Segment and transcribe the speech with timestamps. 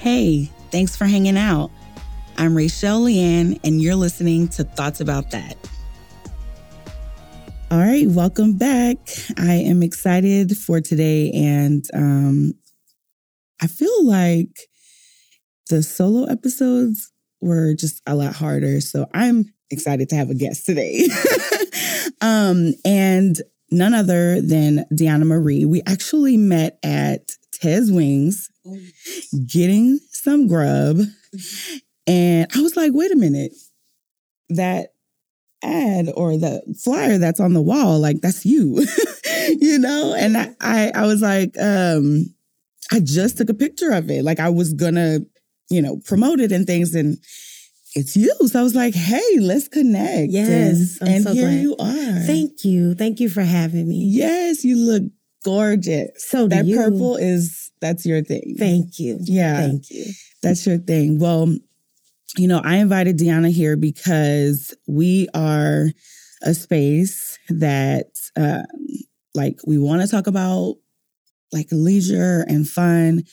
[0.00, 1.70] Hey, thanks for hanging out.
[2.38, 5.58] I'm Rachelle LyAnn, and you're listening to Thoughts About That.
[7.70, 8.96] All right, welcome back.
[9.36, 12.54] I am excited for today, and um,
[13.60, 14.70] I feel like
[15.68, 17.12] the solo episodes
[17.42, 18.80] were just a lot harder.
[18.80, 21.08] So I'm excited to have a guest today.
[22.22, 23.36] um, and
[23.70, 25.64] none other than Deonna Marie.
[25.64, 28.50] We actually met at Tez Wings
[29.46, 31.00] getting some grub.
[32.06, 33.52] And I was like, wait a minute,
[34.50, 34.94] that
[35.62, 38.84] ad or the flyer that's on the wall, like that's you,
[39.48, 40.14] you know?
[40.18, 42.34] And I, I, I was like, um,
[42.92, 44.24] I just took a picture of it.
[44.24, 45.20] Like I was gonna,
[45.70, 46.94] you know, promote it and things.
[46.94, 47.18] And
[47.94, 48.34] it's you.
[48.46, 50.32] So I was like, hey, let's connect.
[50.32, 50.98] Yes.
[51.00, 51.60] And, and so here glad.
[51.60, 52.26] you are.
[52.26, 52.94] Thank you.
[52.94, 54.04] Thank you for having me.
[54.04, 55.02] Yes, you look
[55.44, 56.10] gorgeous.
[56.24, 56.76] So that you.
[56.76, 58.56] purple is that's your thing.
[58.58, 59.18] Thank you.
[59.22, 59.56] Yeah.
[59.56, 60.04] Thank you.
[60.42, 61.18] That's your thing.
[61.18, 61.54] Well,
[62.36, 65.86] you know, I invited Deonna here because we are
[66.42, 68.64] a space that um,
[69.34, 70.76] like we want to talk about
[71.52, 73.24] like leisure and fun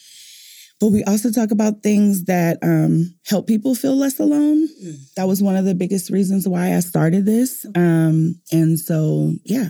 [0.80, 4.68] but we also talk about things that um, help people feel less alone.
[4.68, 5.14] Mm.
[5.16, 7.66] That was one of the biggest reasons why I started this.
[7.76, 9.70] Um, and so, yeah,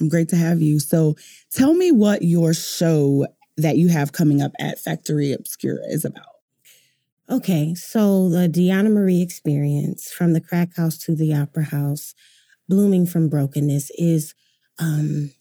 [0.00, 0.78] I'm great to have you.
[0.78, 1.16] So,
[1.52, 6.24] tell me what your show that you have coming up at Factory Obscura is about.
[7.30, 12.14] Okay, so the Deonna Marie experience from the crack house to the opera house,
[12.68, 14.34] blooming from brokenness, is
[14.78, 15.32] um,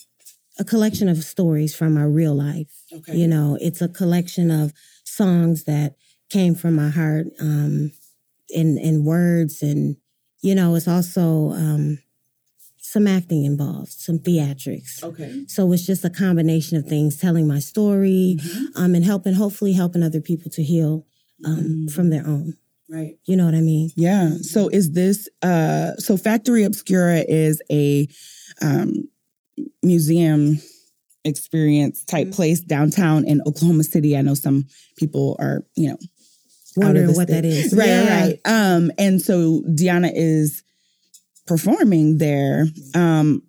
[0.60, 2.77] a collection of stories from my real life.
[2.94, 3.16] Okay.
[3.16, 5.96] You know, it's a collection of songs that
[6.30, 7.92] came from my heart, um,
[8.50, 9.98] in in words, and
[10.42, 12.00] you know, it's also um,
[12.78, 15.04] some acting involved, some theatrics.
[15.04, 15.44] Okay.
[15.48, 18.82] So it's just a combination of things, telling my story, mm-hmm.
[18.82, 21.06] um, and helping, hopefully, helping other people to heal
[21.46, 21.88] um, mm-hmm.
[21.88, 22.58] from their own.
[22.90, 23.18] Right.
[23.26, 23.92] You know what I mean?
[23.98, 24.30] Yeah.
[24.42, 28.08] So is this uh so Factory Obscura is a
[28.62, 29.10] um
[29.84, 30.62] museum
[31.28, 32.36] experience type mm-hmm.
[32.36, 34.18] place downtown in Oklahoma City.
[34.18, 34.66] I know some
[34.98, 35.98] people are, you know,
[36.76, 37.42] wondering what state.
[37.42, 37.74] that is.
[37.78, 38.22] Right, yeah.
[38.22, 38.40] right.
[38.46, 40.64] Um, and so Deonna is
[41.46, 43.42] performing there um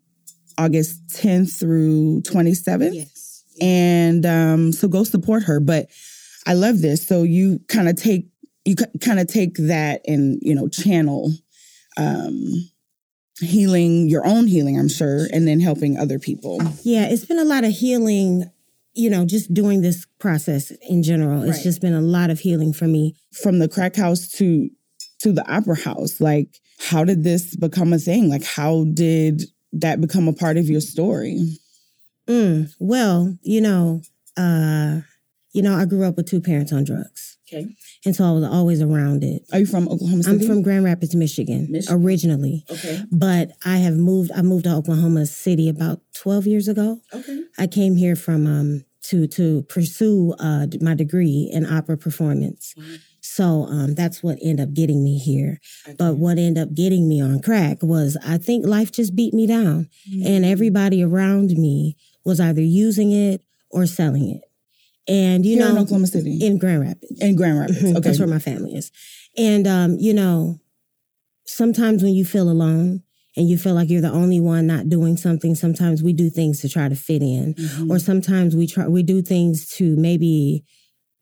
[0.58, 2.94] August 10th through 27th.
[2.94, 3.44] Yes.
[3.60, 5.60] And um, so go support her.
[5.60, 5.86] But
[6.46, 7.06] I love this.
[7.06, 8.28] So you kind of take
[8.64, 11.32] you kind of take that and you know channel
[11.96, 12.70] um
[13.40, 16.60] healing your own healing, I'm sure, and then helping other people.
[16.82, 18.50] Yeah, it's been a lot of healing,
[18.94, 21.42] you know, just doing this process in general.
[21.42, 21.62] It's right.
[21.62, 23.14] just been a lot of healing for me.
[23.42, 24.70] From the crack house to
[25.20, 28.28] to the opera house, like how did this become a thing?
[28.28, 31.58] Like how did that become a part of your story?
[32.28, 34.02] Mm, well, you know,
[34.36, 35.00] uh,
[35.52, 37.38] you know, I grew up with two parents on drugs.
[37.48, 37.74] Okay.
[38.04, 39.42] And so I was always around it.
[39.52, 40.36] Are you from Oklahoma City?
[40.36, 42.64] I'm from Grand Rapids, Michigan, Michigan, originally.
[42.70, 43.02] Okay.
[43.10, 47.00] But I have moved I moved to Oklahoma City about 12 years ago.
[47.12, 47.42] Okay.
[47.58, 52.74] I came here from um to to pursue uh my degree in opera performance.
[53.20, 55.60] So um, that's what ended up getting me here.
[55.86, 55.96] Okay.
[55.98, 59.46] But what ended up getting me on crack was I think life just beat me
[59.46, 59.88] down.
[60.10, 60.26] Mm-hmm.
[60.26, 64.42] And everybody around me was either using it or selling it.
[65.08, 68.18] And you Here know, in Oklahoma City, in Grand Rapids, in Grand Rapids, okay, that's
[68.18, 68.92] where my family is.
[69.36, 70.60] And um, you know,
[71.46, 73.02] sometimes when you feel alone
[73.36, 76.60] and you feel like you're the only one not doing something, sometimes we do things
[76.60, 77.90] to try to fit in, mm-hmm.
[77.90, 80.64] or sometimes we try we do things to maybe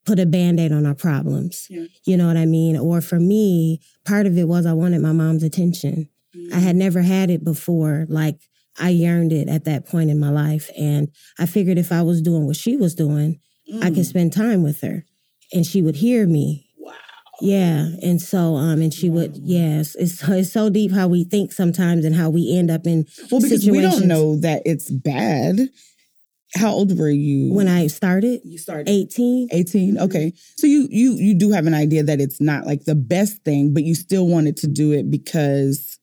[0.05, 1.67] put a band-aid on our problems.
[1.69, 1.87] Yeah.
[2.05, 2.77] You know what I mean?
[2.77, 6.09] Or for me, part of it was I wanted my mom's attention.
[6.35, 6.55] Mm-hmm.
[6.55, 8.07] I had never had it before.
[8.09, 8.39] Like
[8.79, 10.71] I yearned it at that point in my life.
[10.79, 11.09] And
[11.39, 13.41] I figured if I was doing what she was doing,
[13.73, 13.83] mm.
[13.83, 15.05] I could spend time with her
[15.53, 16.69] and she would hear me.
[16.79, 16.93] Wow.
[17.41, 17.89] Yeah.
[18.03, 22.05] And so, um, and she would, yes, it's, it's so deep how we think sometimes
[22.05, 23.71] and how we end up in well, because situations.
[23.71, 25.69] we don't know that it's bad.
[26.55, 28.41] How old were you when I started?
[28.45, 29.49] You started 18.
[29.53, 29.99] 18.
[29.99, 30.33] Okay.
[30.57, 33.75] So you you you do have an idea that it's not like the best thing,
[33.75, 35.99] but you still wanted to do it because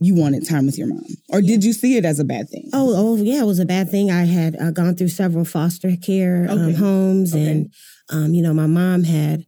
[0.00, 2.68] you wanted time with your mom or did you see it as a bad thing
[2.72, 5.96] oh oh yeah it was a bad thing i had uh, gone through several foster
[5.96, 6.76] care um, okay.
[6.76, 7.46] homes okay.
[7.46, 7.74] and
[8.10, 9.46] um, you know my mom had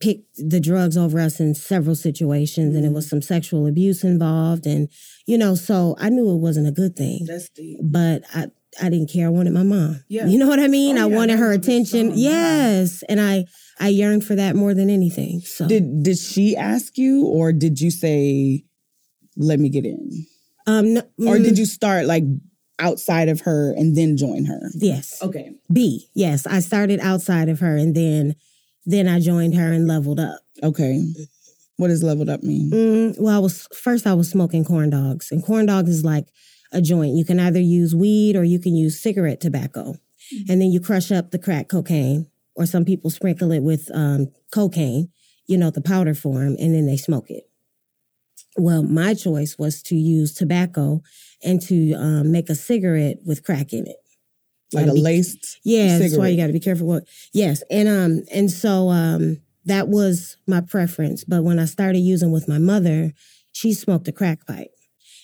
[0.00, 2.76] picked the drugs over us in several situations mm-hmm.
[2.78, 3.16] and it was mm-hmm.
[3.16, 4.88] some sexual abuse involved and
[5.26, 7.78] you know so i knew it wasn't a good thing That's deep.
[7.82, 8.46] but i
[8.80, 10.26] i didn't care i wanted my mom yeah.
[10.26, 13.44] you know what i mean oh, i yeah, wanted her attention yes and i
[13.80, 17.80] i yearned for that more than anything so did did she ask you or did
[17.80, 18.62] you say
[19.38, 20.26] let me get in?
[20.66, 21.58] Um, no, or did mm.
[21.58, 22.24] you start like
[22.78, 24.70] outside of her and then join her?
[24.74, 25.22] Yes.
[25.22, 25.52] Okay.
[25.72, 26.08] B.
[26.14, 28.34] Yes, I started outside of her and then
[28.84, 30.40] then I joined her and leveled up.
[30.62, 31.02] Okay.
[31.76, 32.70] What does leveled up mean?
[32.70, 36.26] Mm, well, I was first I was smoking corn dogs, and corn dogs is like
[36.72, 37.14] a joint.
[37.14, 40.50] You can either use weed or you can use cigarette tobacco, mm-hmm.
[40.50, 42.26] and then you crush up the crack cocaine,
[42.56, 45.10] or some people sprinkle it with um, cocaine,
[45.46, 47.47] you know, the powder form, and then they smoke it.
[48.56, 51.02] Well, my choice was to use tobacco
[51.44, 53.96] and to um, make a cigarette with crack in it.
[54.72, 56.00] Like a be, laced Yeah, cigarette.
[56.00, 57.04] that's why you got to be careful what.
[57.32, 62.32] Yes, and um and so um that was my preference, but when I started using
[62.32, 63.12] with my mother,
[63.52, 64.70] she smoked a crack pipe.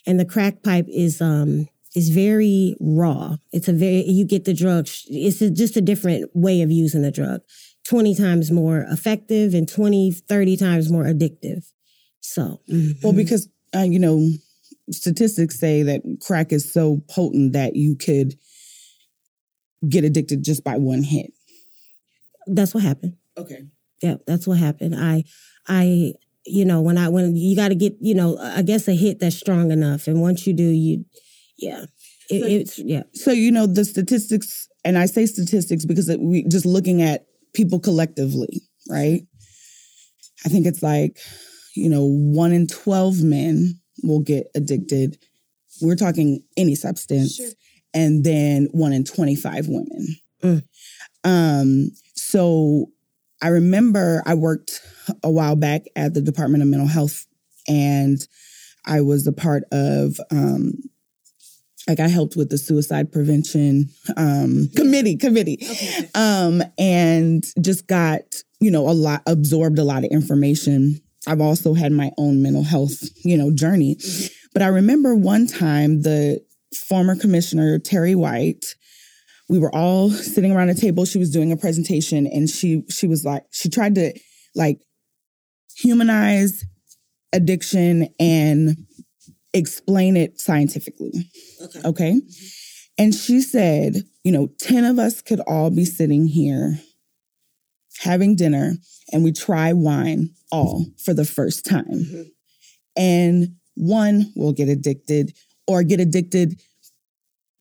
[0.07, 3.37] And the crack pipe is um is very raw.
[3.53, 7.03] It's a very you get the drug it's a, just a different way of using
[7.03, 7.43] the drug.
[7.85, 11.71] 20 times more effective and 20 30 times more addictive.
[12.25, 12.93] So, mm-hmm.
[13.03, 14.31] well, because uh, you know,
[14.91, 18.35] statistics say that crack is so potent that you could
[19.89, 21.33] get addicted just by one hit.
[22.47, 23.17] That's what happened.
[23.37, 23.67] Okay.
[24.03, 24.95] Yeah, that's what happened.
[24.97, 25.25] I,
[25.69, 26.15] I,
[26.47, 29.21] you know, when I when you got to get, you know, I guess a hit
[29.21, 31.05] that's strong enough, and once you do, you,
[31.59, 31.85] yeah,
[32.31, 33.03] it, so, it's yeah.
[33.13, 37.81] So you know the statistics, and I say statistics because we just looking at people
[37.81, 39.23] collectively, right?
[40.45, 41.19] I think it's like
[41.75, 45.19] you know, one in 12 men will get addicted.
[45.81, 47.37] We're talking any substance.
[47.37, 47.51] Sure.
[47.93, 50.17] And then one in 25 women.
[50.43, 50.63] Mm.
[51.23, 52.87] Um, so
[53.43, 54.81] I remember I worked
[55.23, 57.27] a while back at the Department of Mental Health
[57.69, 58.19] and
[58.87, 60.73] I was a part of um,
[61.89, 66.09] like I helped with the suicide prevention um, committee committee okay.
[66.15, 68.23] um, and just got
[68.61, 72.65] you know a lot absorbed a lot of information I've also had my own mental
[72.65, 73.97] health, you know, journey.
[74.53, 76.41] But I remember one time the
[76.89, 78.75] former commissioner, Terri White,
[79.49, 81.05] we were all sitting around a table.
[81.05, 84.13] She was doing a presentation and she she was like, she tried to
[84.55, 84.79] like
[85.77, 86.65] humanize
[87.33, 88.77] addiction and
[89.53, 91.31] explain it scientifically.
[91.63, 91.81] Okay.
[91.85, 92.21] Okay.
[92.97, 96.79] And she said, you know, 10 of us could all be sitting here
[98.01, 98.75] having dinner
[99.13, 101.85] and we try wine all for the first time.
[101.91, 102.23] Mm-hmm.
[102.97, 105.37] And one will get addicted
[105.67, 106.61] or get addicted,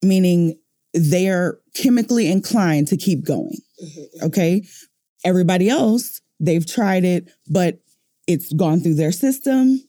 [0.03, 0.59] meaning
[0.93, 3.57] they're chemically inclined to keep going.
[3.83, 4.25] Mm-hmm.
[4.27, 4.63] Okay.
[5.25, 7.79] Everybody else, they've tried it, but
[8.27, 9.81] it's gone through their system.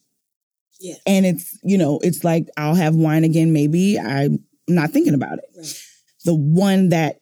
[0.80, 0.94] Yeah.
[1.06, 3.98] And it's, you know, it's like, I'll have wine again, maybe.
[3.98, 5.44] I'm not thinking about it.
[5.56, 5.80] Right.
[6.24, 7.20] The one that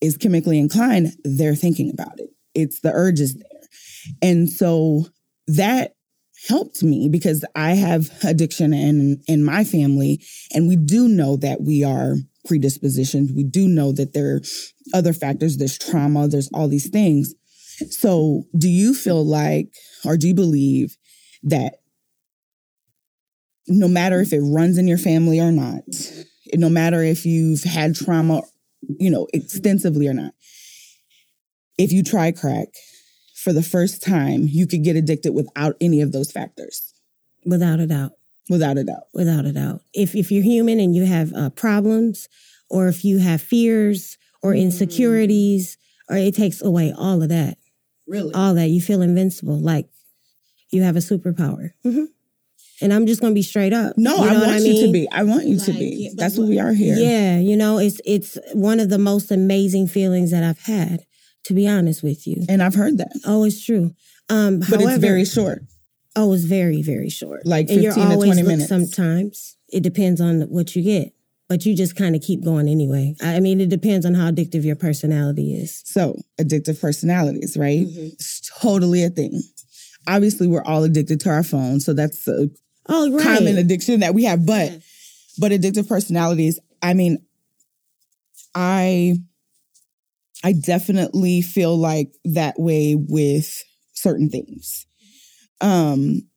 [0.00, 2.30] is chemically inclined, they're thinking about it.
[2.54, 3.50] It's the urges there.
[4.22, 5.06] And so
[5.46, 5.94] that
[6.48, 10.20] helped me because I have addiction in in my family
[10.52, 13.34] and we do know that we are predispositioned.
[13.34, 14.40] We do know that there are
[14.92, 17.34] other factors, there's trauma, there's all these things.
[17.90, 19.68] So, do you feel like
[20.04, 20.96] or do you believe
[21.42, 21.76] that
[23.66, 25.82] no matter if it runs in your family or not,
[26.52, 28.42] no matter if you've had trauma,
[28.98, 30.34] you know, extensively or not,
[31.78, 32.68] if you try crack,
[33.44, 36.94] for the first time, you could get addicted without any of those factors.
[37.44, 38.12] Without a doubt.
[38.48, 39.04] Without a doubt.
[39.12, 39.82] Without a doubt.
[39.92, 42.26] If if you're human and you have uh, problems,
[42.70, 44.62] or if you have fears or mm.
[44.62, 45.76] insecurities,
[46.08, 47.58] or it takes away all of that.
[48.06, 48.32] Really?
[48.32, 48.68] All that.
[48.68, 49.88] You feel invincible, like
[50.70, 51.72] you have a superpower.
[51.84, 52.04] Mm-hmm.
[52.80, 53.92] And I'm just gonna be straight up.
[53.98, 54.76] No, you know I want I mean?
[54.76, 55.08] you to be.
[55.12, 56.10] I want you like, to be.
[56.16, 56.96] That's what we are here.
[56.96, 61.04] Yeah, you know, it's it's one of the most amazing feelings that I've had
[61.44, 62.44] to be honest with you.
[62.48, 63.12] And I've heard that.
[63.24, 63.94] Oh, it's true.
[64.28, 65.62] Um, but however, it's very short.
[66.16, 67.44] Oh, it's very, very short.
[67.44, 68.68] Like 15 and you're always, to 20 minutes.
[68.68, 71.12] Sometimes it depends on what you get,
[71.48, 73.14] but you just kind of keep going anyway.
[73.22, 75.82] I mean, it depends on how addictive your personality is.
[75.84, 77.80] So, addictive personalities, right?
[77.80, 78.06] Mm-hmm.
[78.12, 79.42] It's totally a thing.
[80.06, 82.48] Obviously, we're all addicted to our phones, so that's a
[82.88, 83.22] oh, right.
[83.22, 84.46] common addiction that we have.
[84.46, 84.78] But, yeah.
[85.38, 87.18] but addictive personalities, I mean,
[88.54, 89.16] I
[90.44, 94.86] I definitely feel like that way with certain things.
[95.62, 96.28] Um,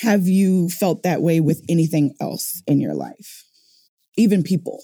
[0.00, 3.44] have you felt that way with anything else in your life?
[4.16, 4.82] Even people?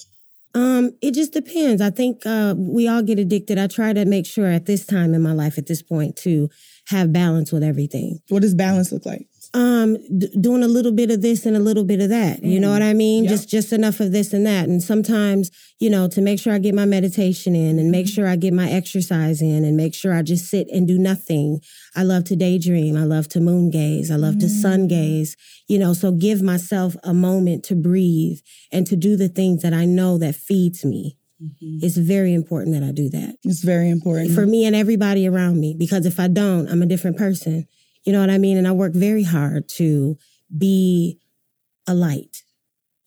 [0.55, 1.81] Um, it just depends.
[1.81, 3.57] I think uh, we all get addicted.
[3.57, 6.51] I try to make sure at this time in my life, at this point, to
[6.89, 8.19] have balance with everything.
[8.29, 9.30] What does balance look like?
[9.53, 12.61] Um d- doing a little bit of this and a little bit of that you
[12.61, 13.33] know what i mean yep.
[13.33, 16.59] just just enough of this and that and sometimes you know to make sure i
[16.59, 18.15] get my meditation in and make mm-hmm.
[18.15, 21.61] sure i get my exercise in and make sure i just sit and do nothing
[21.97, 24.41] i love to daydream i love to moon gaze i love mm.
[24.41, 25.37] to sun gaze
[25.69, 28.39] you know so give myself a moment to breathe
[28.71, 31.79] and to do the things that i know that feeds me Mm-hmm.
[31.83, 33.37] It's very important that I do that.
[33.45, 34.33] It's very important.
[34.33, 37.67] For me and everybody around me, because if I don't, I'm a different person.
[38.05, 38.57] You know what I mean?
[38.57, 40.17] And I work very hard to
[40.57, 41.19] be
[41.87, 42.43] a light.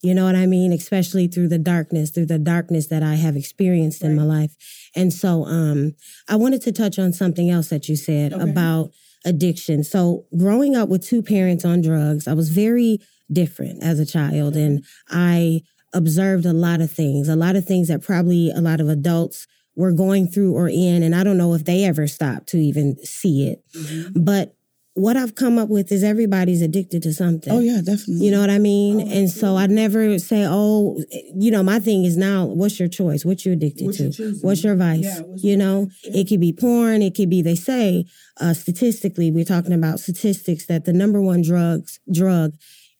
[0.02, 0.72] You know what I mean?
[0.72, 4.10] Especially through the darkness, through the darkness that I have experienced right.
[4.10, 4.54] in my life.
[4.94, 5.94] And so um,
[6.28, 8.42] I wanted to touch on something else that you said okay.
[8.42, 8.90] about
[9.24, 9.82] addiction.
[9.82, 12.98] So growing up with two parents on drugs, I was very
[13.32, 15.62] different as a child and I
[15.94, 19.46] observed a lot of things, a lot of things that probably a lot of adults
[19.76, 22.96] were going through or in and I don't know if they ever stopped to even
[23.04, 23.64] see it.
[23.74, 24.22] Mm-hmm.
[24.22, 24.54] But
[24.94, 27.52] what I've come up with is everybody's addicted to something.
[27.52, 28.24] Oh yeah, definitely.
[28.24, 29.00] You know what I mean?
[29.00, 31.02] Oh, and so I never say, oh,
[31.34, 33.24] you know, my thing is now, what's your choice?
[33.24, 34.38] What you addicted what to?
[34.42, 35.02] What's your vice?
[35.02, 36.20] Yeah, you know, yeah.
[36.20, 37.02] it could be porn.
[37.02, 37.42] It could be.
[37.42, 38.04] They say
[38.40, 42.52] uh, statistically, we're talking about statistics that the number one drugs drug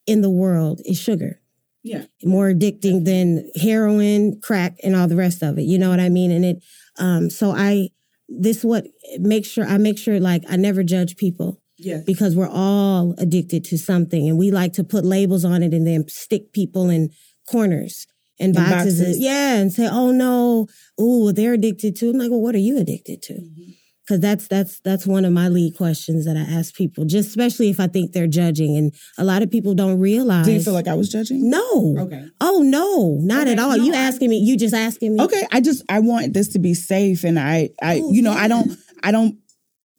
[0.07, 1.41] in the world is sugar.
[1.85, 5.63] Yeah, more addicting than heroin, crack, and all the rest of it.
[5.63, 6.33] You know what I mean?
[6.33, 6.65] And it.
[6.99, 7.91] Um, so I
[8.29, 8.87] this what
[9.19, 12.05] make sure I make sure like I never judge people Yes.
[12.05, 15.87] Because we're all addicted to something and we like to put labels on it and
[15.87, 17.11] then stick people in
[17.51, 18.07] corners
[18.39, 19.01] and boxes.
[19.01, 19.19] boxes.
[19.19, 19.57] yeah.
[19.57, 22.11] And say, oh no, oh, they're addicted to.
[22.11, 23.35] I'm like, well, what are you addicted to?
[23.35, 23.71] Mm-hmm.
[24.07, 27.71] Cause that's, that's, that's one of my lead questions that I ask people, just especially
[27.71, 28.77] if I think they're judging.
[28.77, 30.45] And a lot of people don't realize.
[30.45, 31.49] Do you feel like I was judging?
[31.49, 31.97] No.
[31.99, 32.29] Okay.
[32.39, 33.53] Oh no, not okay.
[33.53, 33.79] at all.
[33.79, 35.23] No, you asking me, you just asking me.
[35.23, 35.47] Okay.
[35.51, 37.25] I just, I want this to be safe.
[37.25, 38.43] And I, I, oh, you know, yeah.
[38.43, 39.39] I don't, I don't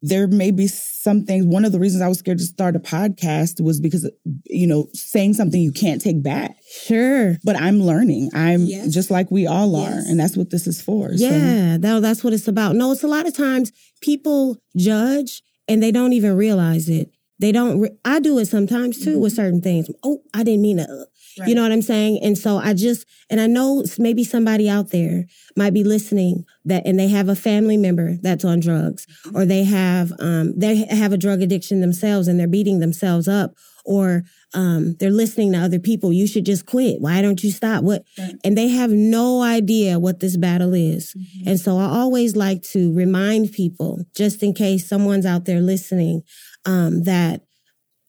[0.02, 1.46] there may be some things.
[1.46, 4.10] One of the reasons I was scared to start a podcast was because,
[4.44, 6.56] you know, saying something you can't take back.
[6.84, 7.36] Sure.
[7.44, 8.30] But I'm learning.
[8.34, 8.92] I'm yes.
[8.92, 9.90] just like we all are.
[9.90, 10.08] Yes.
[10.08, 11.10] And that's what this is for.
[11.12, 11.78] Yeah, so.
[11.78, 12.76] that, that's what it's about.
[12.76, 17.10] No, it's a lot of times people judge and they don't even realize it.
[17.38, 19.20] They don't, re- I do it sometimes too mm-hmm.
[19.20, 19.90] with certain things.
[20.02, 21.06] Oh, I didn't mean to
[21.38, 21.48] Right.
[21.48, 22.20] You know what I'm saying?
[22.22, 25.24] And so I just, and I know maybe somebody out there
[25.56, 29.64] might be listening that, and they have a family member that's on drugs, or they
[29.64, 33.52] have, um, they have a drug addiction themselves and they're beating themselves up,
[33.84, 34.22] or
[34.54, 36.12] um, they're listening to other people.
[36.12, 37.00] You should just quit.
[37.00, 37.84] Why don't you stop?
[37.84, 38.02] What?
[38.18, 38.34] Right.
[38.42, 41.14] And they have no idea what this battle is.
[41.14, 41.48] Mm-hmm.
[41.50, 46.22] And so I always like to remind people, just in case someone's out there listening,
[46.64, 47.42] um, that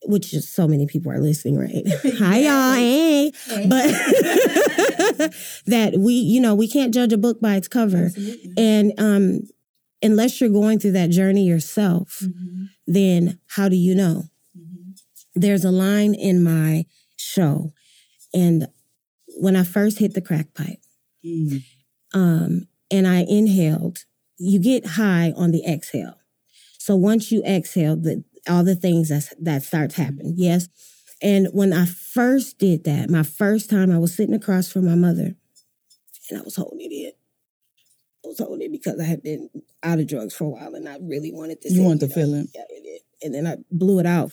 [0.08, 1.84] which is so many people are listening, right?
[2.20, 2.74] Hi, y'all.
[2.74, 3.32] Hey.
[3.68, 3.88] But
[5.66, 8.06] that we, you know, we can't judge a book by its cover.
[8.06, 8.54] Absolutely.
[8.58, 9.40] And um,
[10.02, 12.66] unless you're going through that journey yourself, mm-hmm.
[12.88, 14.24] then how do you know?
[14.58, 14.92] Mm-hmm.
[15.36, 16.86] There's a line in my
[17.18, 17.74] show.
[18.34, 18.68] And
[19.40, 20.80] when I first hit the crack pipe,
[21.26, 21.64] mm.
[22.14, 24.06] um, and I inhaled,
[24.38, 26.16] you get high on the exhale.
[26.78, 30.04] So once you exhale, the all the things that that starts mm-hmm.
[30.04, 30.34] happening.
[30.38, 30.70] Yes.
[31.22, 34.96] And when I first did that, my first time, I was sitting across from my
[34.96, 35.36] mother,
[36.30, 37.18] and I was holding it.
[38.24, 39.50] I was holding it because I had been
[39.82, 41.74] out of drugs for a while, and I really wanted this.
[41.74, 42.48] You want the feeling?
[42.54, 43.02] Yeah, did.
[43.24, 44.32] And then I blew it out,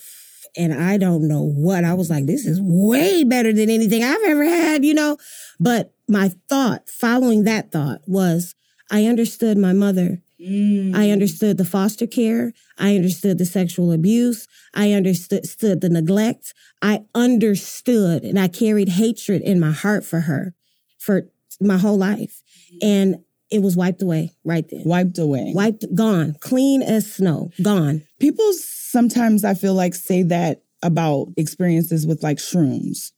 [0.56, 2.26] and I don't know what I was like.
[2.26, 5.16] This is way better than anything I've ever had, you know.
[5.58, 8.54] But my thought, following that thought, was
[8.90, 10.94] I understood my mother Mm.
[10.94, 12.52] I understood the foster care.
[12.78, 14.46] I understood the sexual abuse.
[14.74, 16.54] I understood the neglect.
[16.82, 20.54] I understood and I carried hatred in my heart for her
[20.98, 21.28] for
[21.60, 22.42] my whole life.
[22.82, 24.82] And it was wiped away right then.
[24.84, 25.52] Wiped away.
[25.54, 28.02] Wiped, gone, clean as snow, gone.
[28.18, 33.12] People sometimes I feel like say that about experiences with like shrooms.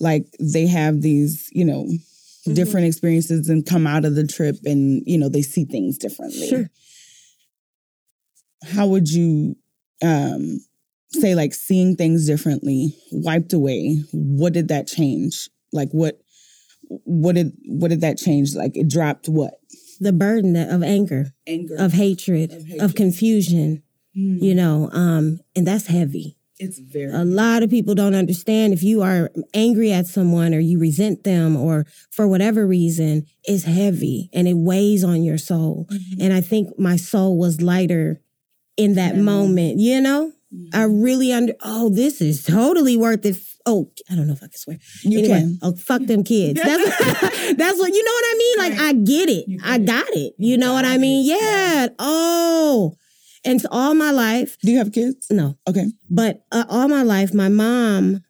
[0.00, 1.88] Like they have these, you know,
[2.48, 2.56] mm-hmm.
[2.56, 6.48] different experiences and come out of the trip and, you know, they see things differently.
[6.48, 6.70] Sure.
[8.64, 9.56] How would you
[10.02, 10.60] um,
[11.10, 14.02] say like seeing things differently, wiped away?
[14.12, 15.48] What did that change?
[15.72, 16.20] Like what
[16.88, 18.54] what did what did that change?
[18.54, 19.54] Like it dropped what?
[20.00, 22.82] The burden of anger, anger, of hatred, of, hatred.
[22.82, 23.82] of confusion.
[24.16, 24.42] Mm.
[24.42, 26.37] You know, um, and that's heavy.
[26.60, 30.58] It's very a lot of people don't understand if you are angry at someone or
[30.58, 35.86] you resent them or for whatever reason, it's heavy and it weighs on your soul.
[35.90, 36.22] Mm-hmm.
[36.22, 38.20] And I think my soul was lighter
[38.76, 39.24] in that mm-hmm.
[39.24, 40.32] moment, you know?
[40.54, 40.80] Mm-hmm.
[40.80, 43.36] I really under oh, this is totally worth it.
[43.66, 44.78] Oh, I don't know if I can swear.
[45.02, 45.58] You anyway, can.
[45.62, 46.60] Oh, fuck them kids.
[46.62, 46.98] That's
[47.56, 48.58] that's what you know what I mean?
[48.58, 49.60] Like I get it.
[49.62, 50.34] I got it.
[50.38, 51.26] You know what I mean?
[51.26, 51.88] Yeah.
[51.98, 52.96] Oh.
[53.48, 54.58] And so all my life.
[54.60, 55.26] Do you have kids?
[55.30, 55.56] No.
[55.66, 55.86] Okay.
[56.10, 58.22] But uh, all my life, my mom,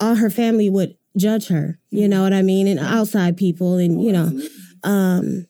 [0.00, 1.78] all her family would judge her.
[1.90, 2.66] You know what I mean?
[2.68, 4.30] And outside people, and you know,
[4.84, 5.46] um,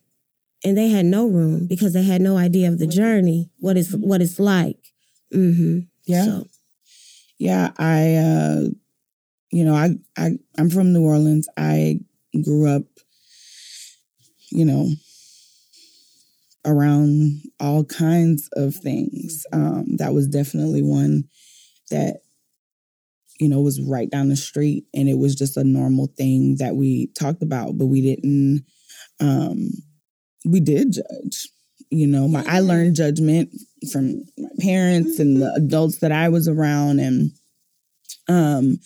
[0.65, 3.93] and they had no room because they had no idea of the journey, what it's
[3.93, 4.81] what it's like.
[5.33, 5.81] Mm-hmm.
[6.07, 6.25] Yeah.
[6.25, 6.47] So.
[7.39, 8.15] Yeah, I.
[8.17, 8.61] uh
[9.51, 11.49] you know, I I I'm from New Orleans.
[11.57, 12.01] I
[12.43, 12.83] grew up
[14.51, 14.89] you know,
[16.65, 19.45] around all kinds of things.
[19.53, 21.25] Um, that was definitely one
[21.91, 22.21] that,
[23.41, 26.77] you know, was right down the street and it was just a normal thing that
[26.77, 28.65] we talked about, but we didn't,
[29.21, 29.71] um,
[30.45, 31.49] we did judge.
[31.91, 33.51] You know, my I learned judgment
[33.93, 37.31] from my parents and the adults that I was around and
[38.29, 38.79] um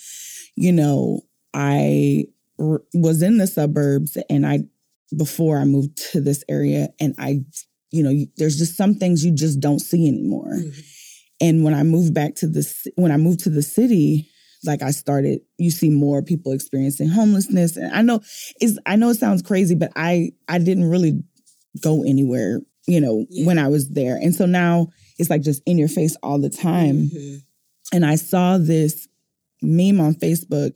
[0.57, 1.23] you know,
[1.55, 2.27] I
[2.59, 4.65] r- was in the suburbs and I
[5.17, 7.41] before I moved to this area and I
[7.91, 10.53] you know, there's just some things you just don't see anymore.
[10.53, 10.81] Mm-hmm.
[11.41, 14.29] And when I moved back to the ci- when I moved to the city,
[14.65, 17.77] like I started, you see more people experiencing homelessness.
[17.79, 18.21] And I know
[18.61, 21.23] is I know it sounds crazy, but I I didn't really
[21.83, 23.47] go anywhere, you know, Yeah.
[23.47, 24.17] when I was there.
[24.17, 24.89] And so now
[25.19, 27.09] it's like just in your face all the time.
[27.09, 27.43] Mhm.
[27.95, 29.09] And I saw this
[29.63, 30.73] meme on Facebook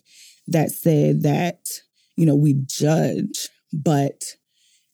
[0.48, 1.58] that said that,
[2.16, 4.22] you know, we judge, but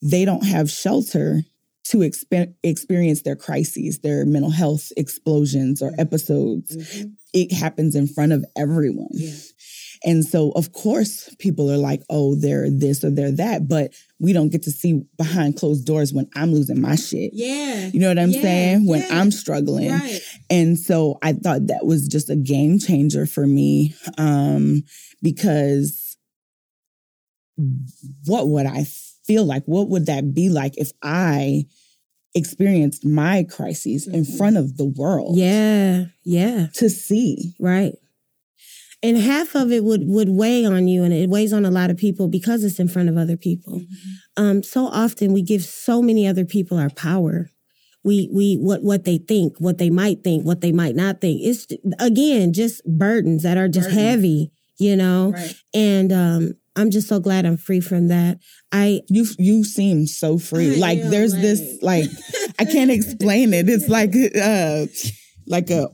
[0.03, 1.43] they don't have shelter
[1.85, 6.77] to expe- experience their crises, their mental health explosions or episodes.
[6.77, 7.13] Mhm.
[7.33, 9.09] It happens in front of everyone.
[9.13, 9.33] Yeah.
[10.05, 14.33] And so, of course, people are like, oh, they're this or they're that, but we
[14.33, 17.31] don't get to see behind closed doors when I'm losing my shit.
[17.33, 17.89] Yeah.
[17.93, 18.87] You know what I'm Yeah, saying?
[18.87, 19.21] When yeah.
[19.21, 19.91] I'm struggling.
[19.91, 20.21] Right.
[20.51, 24.85] And so I thought that was just a game changer for me um,
[25.23, 26.08] because
[28.27, 28.85] what would I
[29.27, 29.65] feel like?
[29.67, 31.65] What would that be like if I
[32.35, 34.37] experienced my crises in Mhm.
[34.37, 36.07] front of the world Yeah.
[36.25, 36.69] Yeah.
[36.75, 37.55] to see?
[37.59, 37.95] Right.
[39.03, 41.89] And half of it would would weigh on you, and it weighs on a lot
[41.91, 43.81] of people because it's in front of other people.
[44.37, 47.49] Um, so often we give so many other people our power.
[48.03, 51.41] We we what what they think, what they might think, what they might not think.
[51.45, 51.69] It's
[52.01, 54.03] again just burdens that are just Burdens.
[54.03, 54.51] heavy,
[54.81, 55.31] you know.
[55.31, 55.55] Right.
[55.75, 58.39] And um, I'm just so glad I'm free from that.
[58.73, 60.77] I You you seem so free.
[60.77, 62.05] I like there's like- this like
[62.59, 63.69] I can't explain it.
[63.69, 64.87] It's like uh
[65.47, 65.89] like a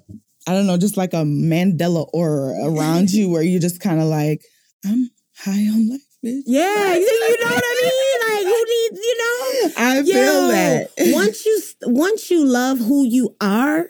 [0.47, 4.07] I don't know, just like a Mandela aura around you where you're just kind of
[4.07, 4.41] like
[4.85, 6.43] I'm high on life, bitch.
[6.47, 8.35] yeah, you, you know what I mean.
[8.35, 9.71] Like who needs you know?
[9.79, 10.91] I feel Yo, that.
[11.15, 13.89] once you once you love who you are,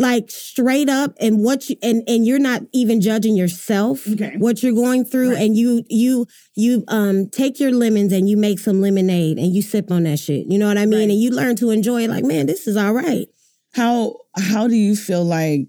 [0.00, 4.34] like straight up, and what you and and you're not even judging yourself, Okay.
[4.38, 5.42] what you're going through, Right.
[5.42, 9.60] and you you you um take your lemons and you make some lemonade and you
[9.62, 10.46] sip on that shit.
[10.48, 11.00] You know what I mean?
[11.00, 11.10] Right.
[11.10, 12.10] And you learn to enjoy it.
[12.10, 13.26] Like, man, this is all right.
[13.72, 15.66] How how do you feel like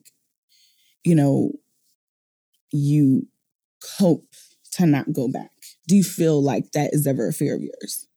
[1.04, 1.52] you know
[2.72, 3.28] you
[3.98, 4.28] cope
[4.74, 5.50] to not go back?
[5.88, 8.08] Do you feel like that is ever a fear of yours?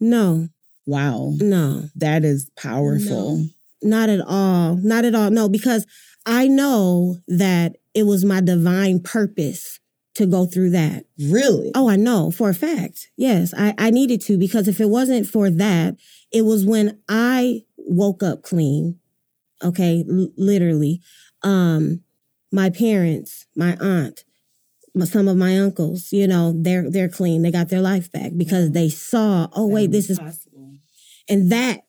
[0.00, 0.48] No,
[0.86, 1.34] Wow.
[1.36, 1.90] no.
[1.94, 3.46] That is powerful.
[3.82, 4.76] Not at all.
[4.76, 5.30] Not at all.
[5.30, 5.86] No, because
[6.26, 9.80] I know that it was my divine purpose
[10.14, 11.04] to go through that.
[11.18, 11.70] Really?
[11.74, 13.08] Oh, I know for a fact.
[13.16, 15.96] Yes, I, I needed to because if it wasn't for that,
[16.32, 18.98] it was when I woke up clean.
[19.62, 21.00] Okay, l- literally.
[21.42, 22.02] Um,
[22.52, 24.24] my parents, my aunt,
[25.04, 27.42] some of my uncles, you know, they're they're clean.
[27.42, 30.74] They got their life back because they saw, oh wait, this is possible.
[31.28, 31.82] and that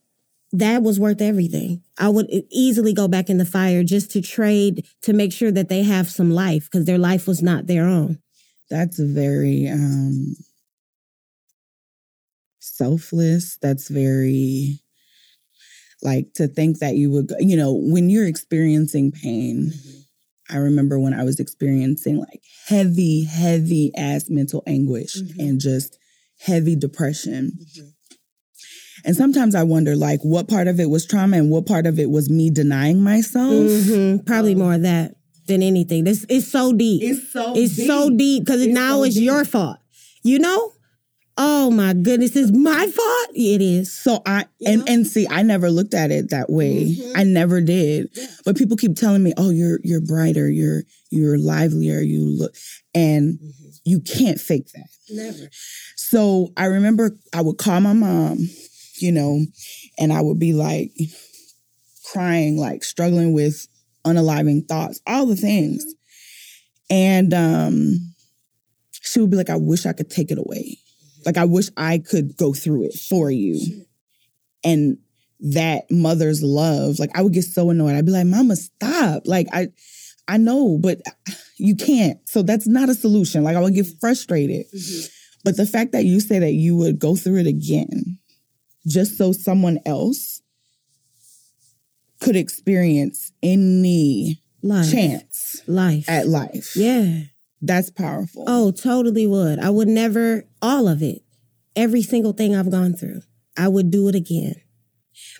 [0.53, 1.83] that was worth everything.
[1.97, 5.69] I would easily go back in the fire just to trade to make sure that
[5.69, 8.19] they have some life because their life was not their own.
[8.69, 10.35] That's very um
[12.59, 13.57] selfless.
[13.61, 14.79] That's very
[16.03, 19.71] like to think that you would, you know, when you're experiencing pain.
[20.49, 25.39] I remember when I was experiencing like heavy, heavy ass mental anguish Mhm.
[25.39, 25.97] and just
[26.39, 27.57] heavy depression.
[29.05, 31.99] And sometimes I wonder, like, what part of it was trauma and what part of
[31.99, 33.51] it was me denying myself.
[33.53, 34.25] Mhm.
[34.25, 35.15] Probably more of that
[35.47, 36.03] than anything.
[36.03, 37.01] This it's so deep.
[37.03, 37.63] It's, so deep.
[37.63, 39.23] It's so deep because now so it's deep.
[39.25, 39.77] your fault.
[40.23, 40.73] You know?
[41.37, 43.27] Oh my goodness, it's my fault.
[43.33, 43.91] It is.
[43.91, 44.85] So I You and know?
[44.87, 46.93] and see, I never looked at it that way.
[46.95, 47.11] Mhm.
[47.15, 48.09] I never did.
[48.13, 48.27] Yeah.
[48.45, 52.53] But people keep telling me, "Oh, you're you're brighter, you're you're livelier, you look,"
[52.93, 53.39] and
[53.85, 54.87] you can't fake that.
[55.09, 55.49] Never.
[55.95, 58.47] So I remember I would call my mom,
[59.01, 59.41] you know,
[59.97, 60.91] and I would be like
[62.11, 63.67] crying, like struggling with
[64.05, 65.83] unaliving thoughts, all the things.
[65.83, 66.95] Mm-hmm.
[66.95, 68.13] And um
[69.03, 70.77] she would be like, I wish I could take it away.
[70.77, 71.21] Mm-hmm.
[71.25, 73.85] Like I wish I could go through it for you.
[74.63, 74.97] And
[75.39, 77.95] that mother's love, like I would get so annoyed.
[77.95, 79.23] I'd be like, Mama, stop.
[79.25, 79.69] Like I
[80.27, 81.01] I know, but
[81.57, 82.17] you can't.
[82.27, 83.43] So that's not a solution.
[83.43, 84.65] Like I would get frustrated.
[84.73, 85.05] Mm-hmm.
[85.43, 88.19] But the fact that you say that you would go through it again
[88.87, 90.41] just so someone else
[92.19, 94.91] could experience any Life.
[94.91, 96.07] chance Life.
[96.07, 96.75] at life.
[96.75, 97.21] yeah.
[97.63, 98.43] That's powerful.
[98.47, 99.59] Oh, totally would.
[99.59, 101.21] I would never all of it.
[101.75, 103.21] every single thing I've gone through.
[103.57, 104.55] I would do it again.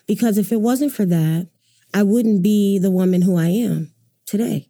[0.06, 1.48] Because if it wasn't for that,
[1.92, 3.92] I wouldn't be the woman who I am
[4.24, 4.68] today.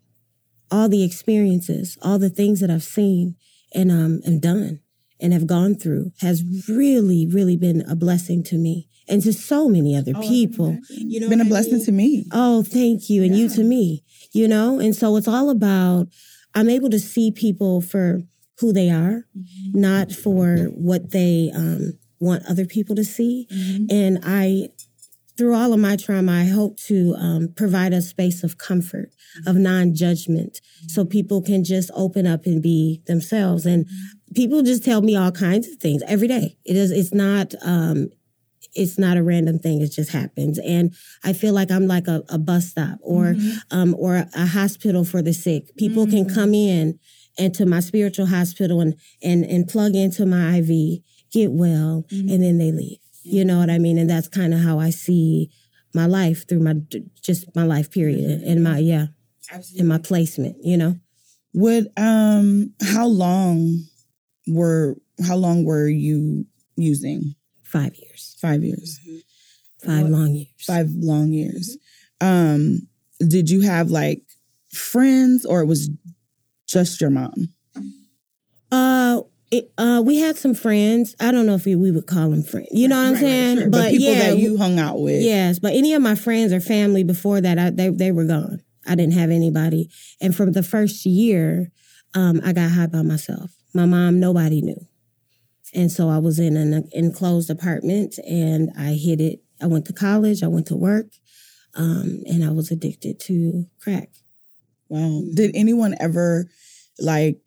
[0.70, 3.37] All the experiences, all the things that I've seen
[3.74, 4.80] and um and done
[5.22, 9.68] and have gone through has really, really been a blessing to me and to so
[9.68, 10.78] many other Oh, people.
[10.90, 11.85] You know, been a what I blessing mean?
[11.87, 12.26] to me.
[12.32, 13.22] Oh, thank you.
[13.22, 14.78] And you to me, you know?
[14.78, 16.08] And so it's all about,
[16.54, 18.20] I'm able to see people for
[18.58, 19.24] who they are,
[19.72, 23.46] not for what they um, want other people to see.
[23.90, 24.68] And I,
[25.37, 29.08] through all of my trauma, I hope to um, provide a space of comfort,
[29.46, 33.64] of non judgment, so people can just open up and be themselves.
[33.66, 33.87] And
[34.34, 36.56] people just tell me all kinds of things every day.
[36.64, 38.10] It is, it's not, um,
[38.74, 39.82] it's not a random thing.
[39.82, 40.58] It just happens.
[40.58, 43.34] And I feel like I'm like a, a bus stop or,
[43.70, 45.76] um, or a, a hospital for the sick.
[45.76, 46.98] People can come in
[47.36, 52.58] into my spiritual hospital and, and, and plug into my IV, get well, and then
[52.58, 52.98] they leave.
[53.24, 53.98] You know what I mean?
[53.98, 55.50] And that's kind of how I see
[55.94, 56.74] my life through my,
[57.20, 59.06] just my life period and my, yeah,
[59.78, 60.96] and my placement, you know?
[61.54, 63.84] Would um how long
[64.46, 67.35] were how long were you using?
[67.62, 68.98] Five years, Five years.
[69.85, 70.48] five What- long years.
[70.66, 71.76] Five long years.
[72.20, 72.88] Um
[73.26, 74.22] did you have like
[74.72, 75.90] friends or it was
[76.66, 77.52] just your mom?
[78.70, 81.14] Uh, it, uh, we had some friends.
[81.20, 82.68] I don't know if we, we would call them friends.
[82.70, 83.59] You know what I'm Right, right, saying?
[83.59, 83.68] sure.
[83.70, 85.22] But, people yeah, that you hung out with.
[85.22, 85.59] yes.
[85.59, 88.62] But any of my friends or family before that, I, they they were gone.
[88.87, 89.90] I didn't have anybody.
[90.20, 91.70] And from the first year,
[92.14, 93.50] um, I got high by myself.
[93.74, 94.87] My mom, nobody knew,
[95.74, 99.40] and so I was in an enclosed apartment, and I hit it.
[99.61, 100.42] I went to college.
[100.42, 101.06] I went to work,
[101.74, 104.11] um, and I was addicted to crack.
[104.88, 105.22] Wow.
[105.35, 106.46] Did anyone ever
[106.98, 107.38] like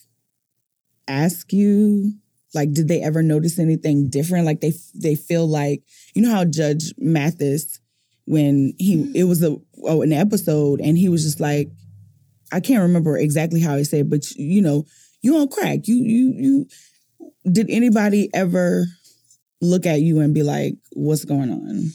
[1.08, 2.14] ask you
[2.56, 5.84] like did they ever notice anything different like they they feel like
[6.16, 7.80] you know how Judge Mathis
[8.26, 11.70] when he it was a oh, an episode and he was just like
[12.52, 14.86] I can't remember exactly how he said but you know
[15.26, 16.68] you on crack you you you
[17.52, 18.86] did anybody ever
[19.62, 21.92] look at you and be like what's going on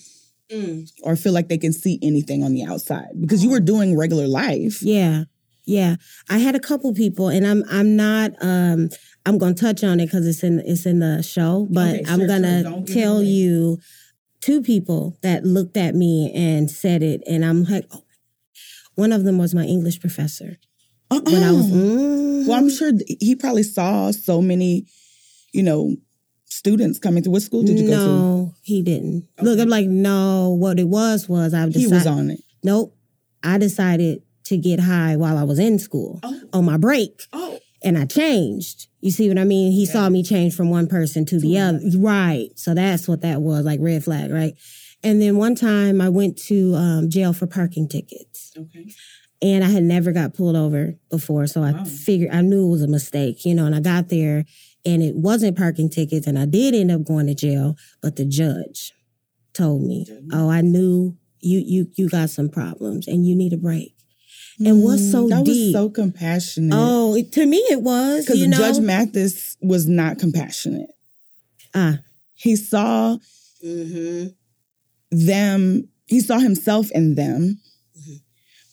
[1.03, 4.27] or feel like they can see anything on the outside because you were doing regular
[4.27, 5.25] life Yeah.
[5.65, 5.97] Yeah.
[6.29, 8.89] I had a couple people and I'm I'm not um
[9.25, 12.05] I'm going to touch on it cuz it's in it's in the show, but Okay,
[12.09, 13.79] I'm going to it tell you
[14.41, 18.03] two people that looked at me and said it and I'm like oh.
[18.97, 20.59] one of them was my English professor.
[21.11, 21.67] When I was
[22.47, 24.87] Well, I'm sure he probably saw so many,
[25.53, 25.97] you know,
[26.47, 27.33] students coming through.
[27.33, 28.07] What school did you go to?
[28.07, 29.29] No, he didn't.
[29.41, 32.41] Look, I'm like no, what it was was I decided He was on it.
[32.63, 32.97] Nope.
[33.43, 36.41] I decided to get high while I was in school Oh.
[36.53, 37.23] on my break.
[37.33, 37.59] Oh.
[37.83, 38.89] and I changed.
[39.01, 39.73] You see what I mean?
[39.73, 41.81] He saw me change from one person to the other.
[41.97, 42.51] Right.
[42.57, 44.53] So that's what that was, like red flag, right?
[45.03, 48.53] And then one time I went to um, jail for parking tickets.
[48.55, 48.93] Okay.
[49.43, 51.47] And I had never got pulled over before.
[51.47, 51.85] So I Wow.
[51.85, 54.45] figured I knew it was a mistake, you know, and I got there
[54.85, 58.25] and it wasn't parking tickets and I did end up going to jail, but the
[58.27, 58.93] judge
[59.55, 63.57] told me, Oh, I knew you you you got some problems and you need a
[63.57, 63.95] break.
[64.65, 65.49] And what's so Mm, that deep?
[65.49, 66.77] was so compassionate.
[66.79, 68.25] Oh, it, to me it was.
[68.27, 68.59] because You know?
[68.59, 70.91] Judge Mathis was not compassionate.
[71.75, 71.99] ah.
[72.35, 73.17] He saw
[73.65, 74.29] Mm-hmm.
[75.11, 75.89] them.
[76.07, 77.60] He saw himself in them.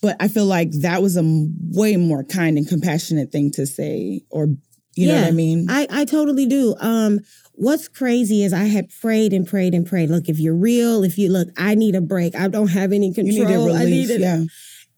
[0.01, 0.07] Mm-hmm.
[0.07, 1.23] But I feel like that was a
[1.71, 4.47] way more kind and compassionate thing to say, or
[4.95, 5.67] you know what I mean?
[5.69, 6.75] I, I totally do.
[6.79, 7.19] Um,
[7.53, 10.09] what's crazy is I had prayed and prayed and prayed.
[10.09, 12.35] Look, if you're real, if you look, I need a break.
[12.35, 13.67] I don't have any you control.
[13.67, 14.21] need a I need it.
[14.21, 14.43] yeah.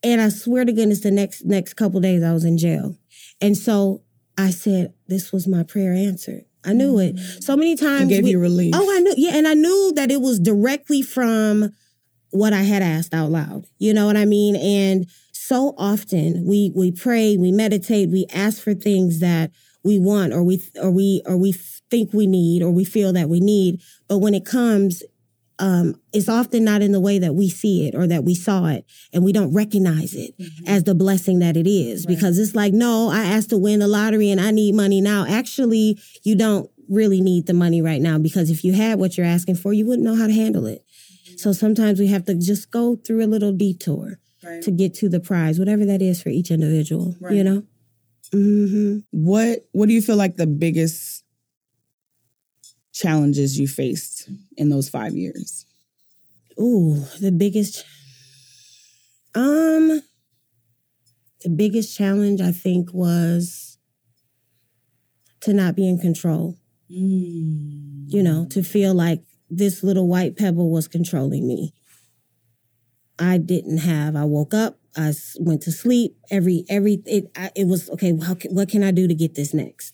[0.01, 2.95] And I swear to goodness, the next next couple days I was in jail,
[3.41, 4.03] and so
[4.37, 7.17] I said, "This was my prayer answered." I knew it.
[7.41, 8.73] So many times gave we- you relief.
[8.75, 9.13] Oh, I knew.
[9.17, 11.71] Yeah, and I knew that it was directly from
[12.31, 13.65] what I had asked out loud.
[13.77, 14.55] You know what I mean?
[14.55, 19.51] And so often we we pray, we meditate, we ask for things that
[19.83, 21.53] we want or we or we or we
[21.89, 25.03] think we need or we feel that we need, but when it comes
[25.59, 28.67] um, it's often not in the way that we see it or that we saw
[28.67, 30.33] it, and we don't recognize it
[30.65, 32.05] as the blessing that it is.
[32.05, 32.15] Right.
[32.15, 35.25] Because it's like, no, I asked to win the lottery and I need money now.
[35.27, 39.25] Actually, you don't really need the money right now because if you had what you're
[39.25, 40.83] asking for, you wouldn't know how to handle it.
[41.39, 44.61] So sometimes we have to just go through a little detour Right.
[44.63, 47.15] to get to the prize, whatever that is for each individual.
[47.21, 47.45] You Right.
[47.45, 47.63] know.
[48.33, 51.23] hmm What What do you feel like the biggest
[52.91, 55.65] challenges you faced in those five years?
[56.59, 57.85] Ooh, the biggest.
[59.33, 60.01] Um,
[61.41, 63.77] the biggest challenge I think was
[65.41, 66.57] to not be in control
[66.91, 68.11] Mm.
[68.11, 71.73] You know, to feel like this little white pebble was controlling me.
[73.17, 74.15] I didn't have.
[74.15, 74.79] I woke up.
[74.95, 76.17] I went to sleep.
[76.31, 78.17] Every every it I, it was okay.
[78.17, 79.93] How what can I do to get this next?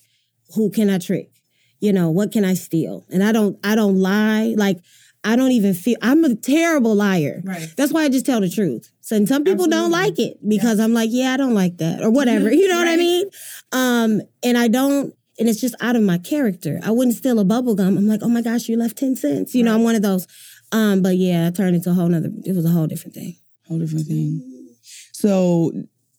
[0.56, 1.32] Who can I trick?
[1.80, 3.06] You know what can I steal?
[3.12, 4.54] And I don't I don't lie.
[4.58, 4.80] Like
[5.24, 7.42] I don't even feel I'm a terrible liar.
[7.44, 7.68] Right.
[7.76, 8.92] That's why I just tell the truth.
[9.02, 9.78] So and some people Absolutely.
[9.78, 10.84] don't like it because yeah.
[10.84, 12.52] I'm like, yeah, I don't like that or whatever.
[12.52, 12.86] You know right.
[12.86, 13.30] what I mean?
[13.72, 16.80] Um, and I don't and it's just out of my character.
[16.84, 17.98] I wouldn't steal a bubble gum.
[17.98, 19.54] I'm like, oh my gosh, you left 10 cents.
[19.54, 19.70] You right.
[19.70, 20.28] know, I'm one of those.
[20.72, 23.36] Um, but yeah, I turned into a whole nother, it was a whole different thing.
[23.68, 24.76] Whole different thing.
[25.12, 25.72] So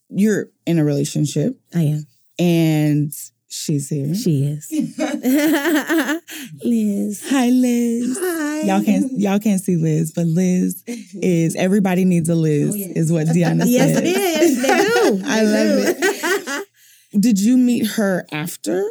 [0.09, 1.59] you're in a relationship.
[1.74, 2.07] I am.
[2.38, 3.12] And
[3.48, 4.14] she's here.
[4.14, 4.70] She is.
[6.64, 7.24] Liz.
[7.31, 8.18] Hi, Liz.
[8.20, 8.61] Hi.
[8.62, 12.90] Y'all can't y'all can't see Liz, but Liz is everybody needs a Liz, oh, yes.
[12.96, 13.68] is what Deonna said.
[13.68, 14.62] yes, it is.
[14.62, 15.22] They do.
[15.24, 16.66] I love it.
[17.20, 18.85] Did you meet her after?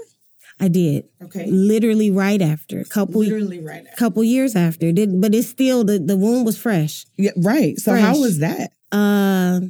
[0.60, 1.06] I did.
[1.22, 1.48] Okay.
[1.48, 2.84] Literally right after.
[2.86, 3.98] Couple literally right after.
[3.98, 4.92] Couple years after.
[4.92, 7.06] Did but it's still the, the wound was fresh.
[7.18, 7.78] Yeah, right.
[7.78, 8.04] So fresh.
[8.04, 8.72] how was that?
[8.92, 9.62] Uh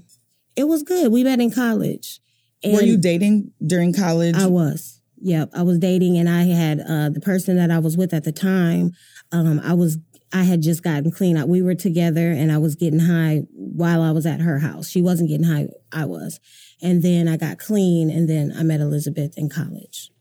[0.55, 1.11] it was good.
[1.11, 2.19] We met in college.
[2.63, 4.35] Were you dating during college?
[4.35, 5.01] I was.
[5.21, 5.51] Yep.
[5.53, 8.31] I was dating and I had uh the person that I was with at the
[8.31, 8.91] time,
[9.31, 9.97] um, I was
[10.33, 11.47] I had just gotten clean out.
[11.47, 14.89] We were together and I was getting high while I was at her house.
[14.89, 16.39] She wasn't getting high, I was.
[16.81, 20.11] And then I got clean and then I met Elizabeth in college.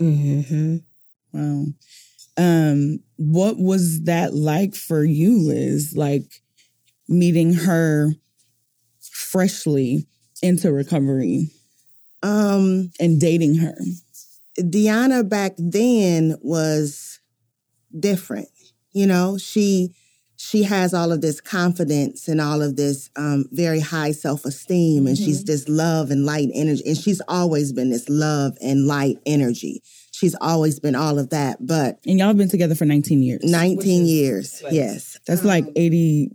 [0.00, 0.76] Mm-hmm.
[1.32, 1.66] Wow.
[2.38, 5.94] Um, what was that like for you, Liz?
[5.96, 6.42] Like
[7.08, 8.12] meeting her
[9.12, 10.06] freshly
[10.42, 11.50] into recovery
[12.22, 13.76] um, and dating her?
[14.58, 17.20] Deonna back then was
[17.98, 18.48] different.
[18.92, 19.94] You know, she
[20.50, 25.06] she has all of this confidence and all of this um, very high self esteem,
[25.06, 25.24] and mm-hmm.
[25.24, 26.82] she's this love and light energy.
[26.86, 29.80] And she's always been this love and light energy.
[30.10, 31.64] She's always been all of that.
[31.64, 33.44] But and y'all been together for nineteen years.
[33.44, 35.20] Nineteen years, like, yes.
[35.24, 36.32] That's um, like eighty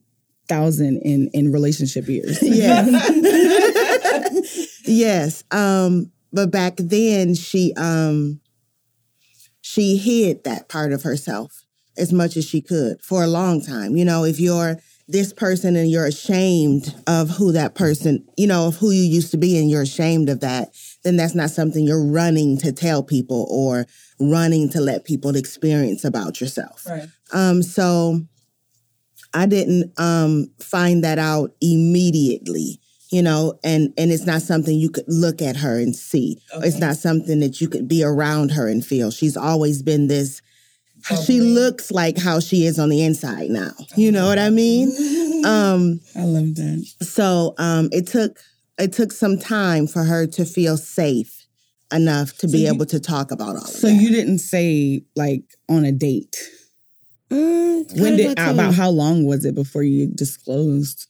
[0.48, 2.40] thousand in in relationship years.
[2.42, 2.88] yes,
[4.86, 5.44] yes.
[5.52, 8.40] Um, but back then, she um,
[9.60, 11.65] she hid that part of herself
[11.98, 13.96] as much as she could for a long time.
[13.96, 14.78] You know, if you're
[15.08, 19.32] this person and you're ashamed of who that person, you know, of who you used
[19.32, 23.04] to be and you're ashamed of that, then that's not something you're running to tell
[23.04, 23.86] people or
[24.20, 26.86] running to let people experience about yourself.
[26.88, 27.08] Right.
[27.34, 28.22] Um, so
[29.34, 32.80] I didn't um, find that out immediately,
[33.12, 36.42] you know, and and it's not something you could look at her and see.
[36.56, 36.68] Okay.
[36.68, 39.12] It's not something that you could be around her and feel.
[39.12, 40.42] She's always been this
[41.14, 43.72] she looks like how she is on the inside now.
[43.96, 44.92] You know what I mean?
[45.46, 46.84] Um, I love that.
[47.02, 48.40] So um, it took
[48.80, 51.46] it took some time for her to feel safe
[51.94, 53.94] enough to so be you, able to talk about all of so that.
[53.94, 56.36] So you didn't say like on a date.
[57.30, 61.06] Mm, when did about how long was it before you disclosed?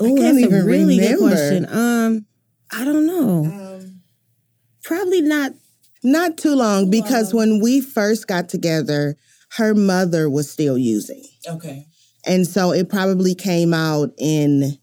[0.00, 1.16] Oh, that's a really remember.
[1.16, 1.66] good question.
[1.70, 2.26] Um,
[2.72, 3.44] I don't know.
[3.44, 4.00] Um,
[4.82, 5.52] Probably not
[6.06, 7.40] not too long because wow.
[7.40, 9.16] when we first got together,
[9.56, 11.24] her mother was still using.
[11.48, 11.86] Okay.
[12.24, 14.78] And so it probably came out in,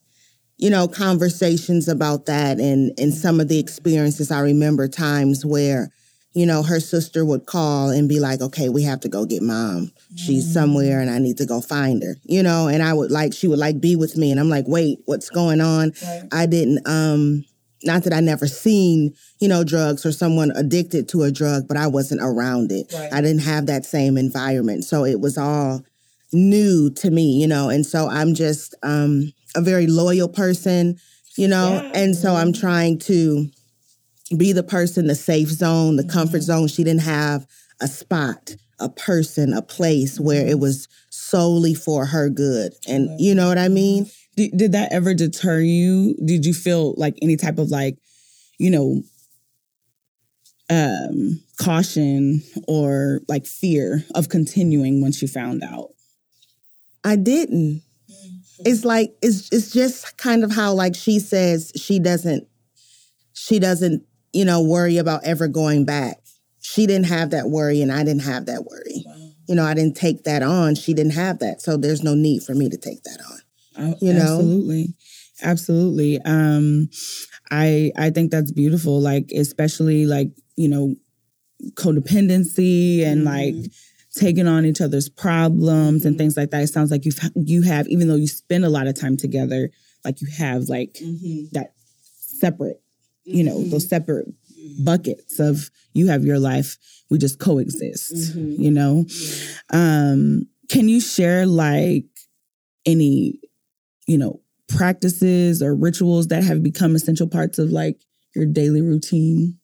[0.58, 4.32] you know, conversations about that and, and some of the experiences.
[4.32, 5.90] I remember times where,
[6.34, 9.42] you know, her sister would call and be like, okay, we have to go get
[9.42, 9.92] mom.
[10.16, 10.54] She's mm.
[10.54, 13.48] somewhere and I need to go find her, you know, and I would like, she
[13.48, 14.32] would like be with me.
[14.32, 15.94] And I'm like, wait, what's going on?
[16.02, 16.28] Right.
[16.32, 17.46] I didn't, um,
[17.84, 21.78] not that I never seen, you know, drugs or someone addicted to a drug, but
[21.78, 22.94] I wasn't around it.
[22.94, 23.14] Right.
[23.14, 24.86] I didn't have that same environment.
[24.86, 25.84] So it was all
[26.32, 30.98] new to me, you know, and so I'm just um, a very loyal person,
[31.38, 31.92] you know, yeah.
[31.94, 33.50] and so I'm trying to
[34.36, 36.12] be the person, the safe zone, the mm-hmm.
[36.12, 36.68] comfort zone.
[36.68, 37.46] She didn't have
[37.82, 40.62] a spot, a person, a place where it mm-hmm.
[40.62, 42.74] was solely for her good.
[42.88, 44.10] And you know what I mean?
[44.36, 46.16] Did, did that ever deter you?
[46.24, 47.98] Did you feel like any type of like,
[48.58, 49.04] you know,
[50.70, 55.90] um, caution or like fear of continuing once you found out?
[57.04, 57.82] I didn't.
[58.10, 58.64] Mm-hmm.
[58.66, 62.48] It's like it's it's just kind of how like she says she doesn't
[63.34, 66.22] she doesn't, you know, worry about ever going back.
[66.62, 69.04] She didn't have that worry and I didn't have that worry.
[69.06, 69.32] Wow.
[69.48, 70.76] You know, I didn't take that on.
[70.76, 71.62] She didn't have that.
[71.62, 73.40] So there's no need for me to take that on.
[73.78, 74.94] Oh, you know absolutely
[75.42, 76.90] absolutely um
[77.52, 80.96] i i think that's beautiful like especially like you know
[81.74, 83.58] codependency and mm-hmm.
[83.62, 83.72] like
[84.16, 86.10] taking on each other's problems mm-hmm.
[86.10, 88.70] and things like that it sounds like you you have even though you spend a
[88.70, 89.70] lot of time together
[90.06, 91.46] like you have like mm-hmm.
[91.52, 91.74] that
[92.16, 92.82] separate
[93.24, 93.96] you know those mm-hmm.
[93.96, 94.28] separate
[94.80, 96.78] buckets of you have your life,
[97.10, 98.62] we just coexist, mm-hmm.
[98.62, 99.06] you know?
[99.72, 102.06] Um, can you share like
[102.86, 103.40] any,
[104.08, 108.02] you know, practices or rituals that have become essential parts of like
[108.36, 109.60] your daily routine?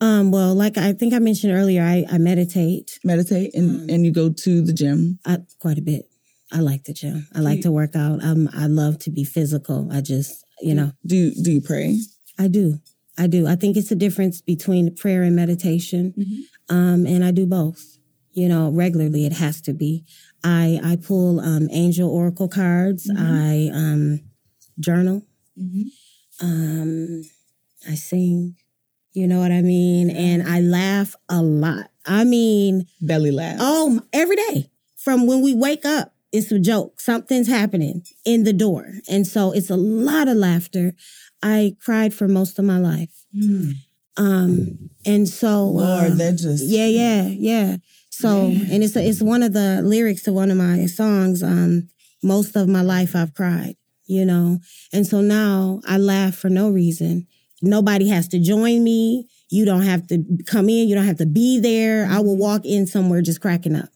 [0.00, 3.00] Um, well, like I think I mentioned earlier, I, I meditate.
[3.02, 5.18] Meditate and, um, and you go to the gym?
[5.24, 6.08] I, quite a bit.
[6.52, 7.28] I like the gym.
[7.34, 8.24] I like to work out.
[8.24, 9.90] Um, I love to be physical.
[9.92, 10.92] I just, you know.
[11.04, 11.98] Do you, do you pray?
[12.38, 12.78] I do.
[13.18, 13.46] I do.
[13.46, 16.14] I think it's a difference between prayer and meditation.
[16.16, 16.74] Mm-hmm.
[16.74, 17.97] Um, and I do both.
[18.38, 20.04] You know, regularly it has to be.
[20.44, 23.10] I I pull um, angel oracle cards.
[23.10, 23.24] Mm-hmm.
[23.24, 24.20] I um,
[24.78, 25.22] journal.
[25.60, 26.46] Mm-hmm.
[26.46, 27.22] Um,
[27.88, 28.56] I sing.
[29.12, 30.10] You know what I mean?
[30.10, 31.90] And I laugh a lot.
[32.06, 33.56] I mean, belly laugh.
[33.60, 37.00] Oh, every day from when we wake up it's a joke.
[37.00, 38.92] Something's happening in the door.
[39.08, 40.94] And so it's a lot of laughter.
[41.42, 43.24] I cried for most of my life.
[43.34, 43.74] Mm.
[44.16, 47.76] Um, and so Lord, uh, that just Yeah, yeah, yeah.
[48.20, 51.88] So and it's a, it's one of the lyrics to one of my songs, um,
[52.22, 53.76] most of my life I've cried,
[54.06, 54.58] you know.
[54.92, 57.26] And so now I laugh for no reason.
[57.62, 59.28] Nobody has to join me.
[59.50, 62.06] You don't have to come in, you don't have to be there.
[62.10, 63.88] I will walk in somewhere just cracking up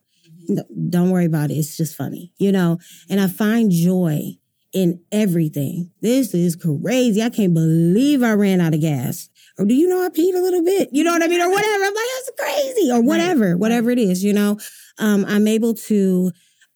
[0.48, 1.54] No, don't worry about it.
[1.54, 2.78] It's just funny, you know?
[3.10, 4.36] And I find joy
[4.72, 5.90] in everything.
[6.00, 7.22] This is crazy.
[7.22, 9.28] I can't believe I ran out of gas.
[9.58, 10.88] Or do you know I peed a little bit?
[10.92, 11.40] You know what I mean?
[11.40, 11.84] Or whatever.
[11.84, 12.90] I'm like, that's crazy.
[12.90, 13.58] Or whatever, right.
[13.58, 14.58] whatever it is, you know?
[14.98, 16.32] Um, I'm able to,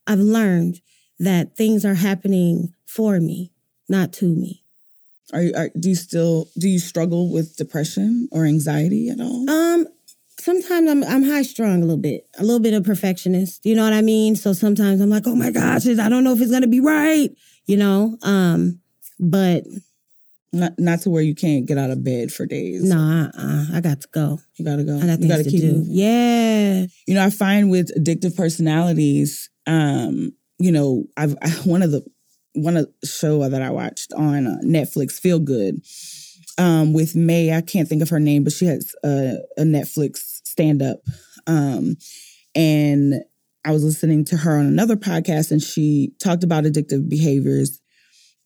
[0.06, 0.80] I've learned
[1.18, 3.52] that things are happening for me,
[3.88, 4.62] not to me.
[5.32, 9.48] Are you, are, do you still, do you struggle with depression or anxiety at all?
[9.50, 9.88] Um,
[10.46, 13.66] sometimes I'm I'm high strung a little bit, a little bit of perfectionist.
[13.66, 14.36] You know what I mean?
[14.36, 17.30] So sometimes I'm like, oh my gosh, I don't know if it's gonna be right.
[17.66, 18.80] You know, um,
[19.18, 19.64] but
[20.52, 22.82] not not to where you can't get out of bed for days.
[22.84, 23.66] No, uh-uh.
[23.74, 24.38] I got to go.
[24.56, 24.98] You gotta go.
[24.98, 25.72] I got you gotta to keep do.
[25.72, 25.86] Moving.
[25.90, 26.86] Yeah.
[27.06, 32.04] You know, I find with addictive personalities, um, you know, I've one of the
[32.54, 35.82] one of the show that I watched on uh, Netflix, Feel Good,
[36.58, 37.52] um, with Mae.
[37.52, 41.00] I can't think of her name, but she has a, a Netflix stand up.
[41.46, 41.96] Um,
[42.54, 43.22] and
[43.64, 47.80] I was listening to her on another podcast and she talked about addictive behaviors.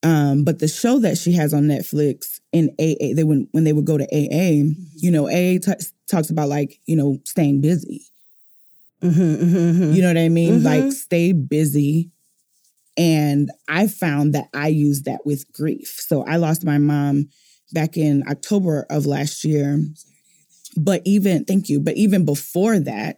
[0.02, 3.72] Um, but the show that she has on Netflix in AA, they when when they
[3.72, 4.64] would go to AA,
[4.96, 8.06] you know, AA t- talks about like you know staying busy.
[9.02, 9.92] Mm-hmm, mm-hmm, mm-hmm.
[9.92, 10.60] You know what I mean?
[10.60, 10.66] Mm-hmm.
[10.66, 12.10] Like stay busy.
[12.96, 15.96] And I found that I used that with grief.
[16.06, 17.28] So I lost my mom
[17.72, 19.82] back in October of last year.
[20.76, 23.16] But even, thank you, but even before that,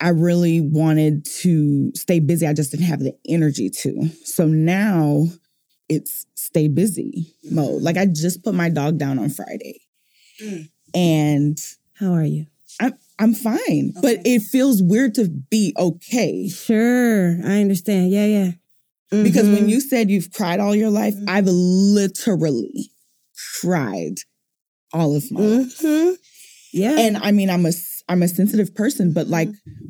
[0.00, 2.46] I really wanted to stay busy.
[2.46, 4.08] I just didn't have the energy to.
[4.24, 5.26] So now
[5.92, 7.82] it's stay busy mode.
[7.82, 9.80] Like I just put my dog down on Friday.
[10.42, 10.68] Mm.
[10.94, 11.58] And
[11.94, 12.46] how are you?
[12.80, 13.92] I'm I'm fine.
[13.96, 14.00] Okay.
[14.00, 16.48] But it feels weird to be okay.
[16.48, 17.38] Sure.
[17.44, 18.10] I understand.
[18.10, 18.50] Yeah, yeah.
[19.12, 19.24] Mm-hmm.
[19.24, 19.68] Because when mm-hmm.
[19.68, 21.28] you said you've cried all your life, mm-hmm.
[21.28, 22.90] I've literally
[23.60, 24.16] cried
[24.92, 26.08] all of my mm-hmm.
[26.08, 26.18] life.
[26.72, 26.98] Yeah.
[26.98, 27.72] And I mean, I'm a
[28.08, 29.88] I'm a sensitive person, but like mm-hmm.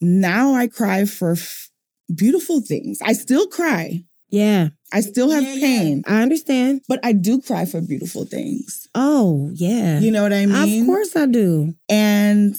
[0.00, 1.70] now I cry for f-
[2.14, 2.98] beautiful things.
[3.02, 4.04] I still cry.
[4.36, 4.68] Yeah.
[4.92, 6.02] I still have yeah, pain.
[6.06, 6.14] Yeah.
[6.14, 6.82] I understand.
[6.88, 8.86] But I do cry for beautiful things.
[8.94, 9.98] Oh, yeah.
[9.98, 10.82] You know what I mean?
[10.82, 11.74] Of course I do.
[11.88, 12.54] And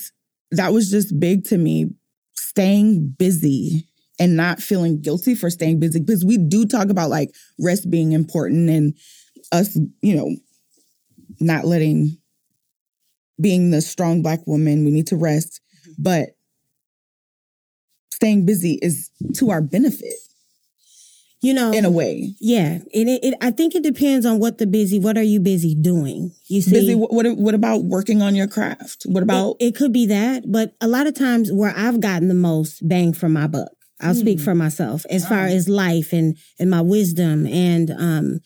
[0.51, 1.91] that was just big to me,
[2.35, 3.87] staying busy
[4.19, 8.13] and not feeling guilty for staying busy because we do talk about like rest being
[8.13, 8.95] important and
[9.51, 10.35] us, you know,
[11.39, 12.17] not letting
[13.39, 15.91] being the strong black woman, we need to rest, mm-hmm.
[15.99, 16.29] but
[18.11, 20.15] staying busy is to our benefit.
[21.41, 22.79] You know, in a way, yeah.
[22.91, 24.97] It, it, I think it depends on what the busy.
[24.97, 26.31] What are you busy doing?
[26.47, 26.95] You see, busy.
[26.95, 29.03] What, what, what about working on your craft?
[29.05, 29.55] What about?
[29.59, 32.87] It, it, could be that, but a lot of times where I've gotten the most
[32.87, 33.69] bang for my buck,
[34.01, 34.19] I'll mm.
[34.19, 38.39] speak for myself as far as life and and my wisdom and um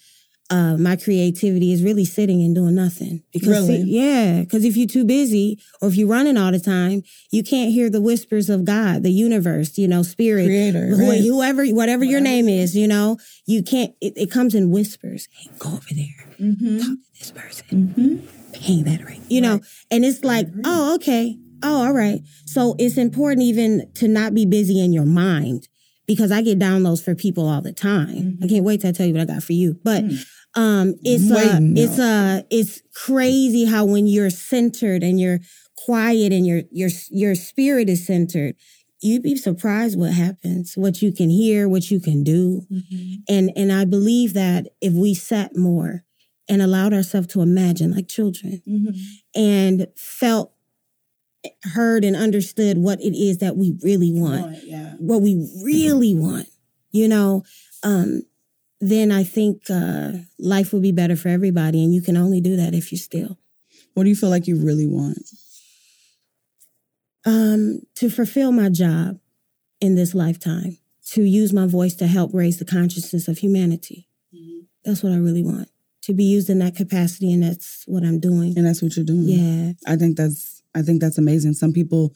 [0.51, 3.23] uh, my creativity is really sitting and doing nothing.
[3.31, 3.83] Because really?
[3.83, 7.71] Yeah, because if you're too busy or if you're running all the time, you can't
[7.71, 11.21] hear the whispers of God, the universe, you know, spirit, creator, who, right.
[11.21, 13.93] whoever, whatever, your name is, you know, you can't.
[14.01, 15.29] It, it comes in whispers.
[15.31, 16.79] Hey, go over there, mm-hmm.
[16.79, 18.51] talk to this person, mm-hmm.
[18.51, 19.47] paying that right, you right.
[19.47, 22.19] know, and it's like, oh, okay, oh, all right.
[22.45, 25.69] So it's important even to not be busy in your mind
[26.07, 28.07] because I get downloads for people all the time.
[28.07, 28.43] Mm-hmm.
[28.43, 29.79] I can't wait to tell you what I got for you.
[29.81, 30.25] But mm.
[30.55, 35.39] Um, it's uh, it's uh, it's crazy how when you're centered and you're
[35.77, 38.55] quiet and your your your spirit is centered,
[39.01, 43.13] you'd be surprised what happens, what you can hear, what you can do, mm-hmm.
[43.29, 46.03] and and I believe that if we sat more
[46.49, 49.41] and allowed ourselves to imagine like children Mm-hmm.
[49.41, 50.51] and felt
[51.73, 54.93] heard and understood what it is that we really want Yeah.
[54.99, 56.47] what we really want
[56.91, 57.43] you know
[57.83, 58.21] um
[58.81, 62.55] then i think uh life would be better for everybody and you can only do
[62.55, 63.37] that if you're still
[63.93, 65.19] What do you feel like you really want?
[67.25, 69.19] um to fulfill my job
[69.79, 70.77] in this lifetime
[71.13, 74.07] to use my voice to help raise the consciousness of humanity
[74.83, 75.69] that's what i really want
[76.01, 79.05] to be used in that capacity and that's what i'm doing And that's what you're
[79.05, 79.25] doing.
[79.27, 81.53] yeah I think that's I think that's amazing.
[81.53, 82.15] Some people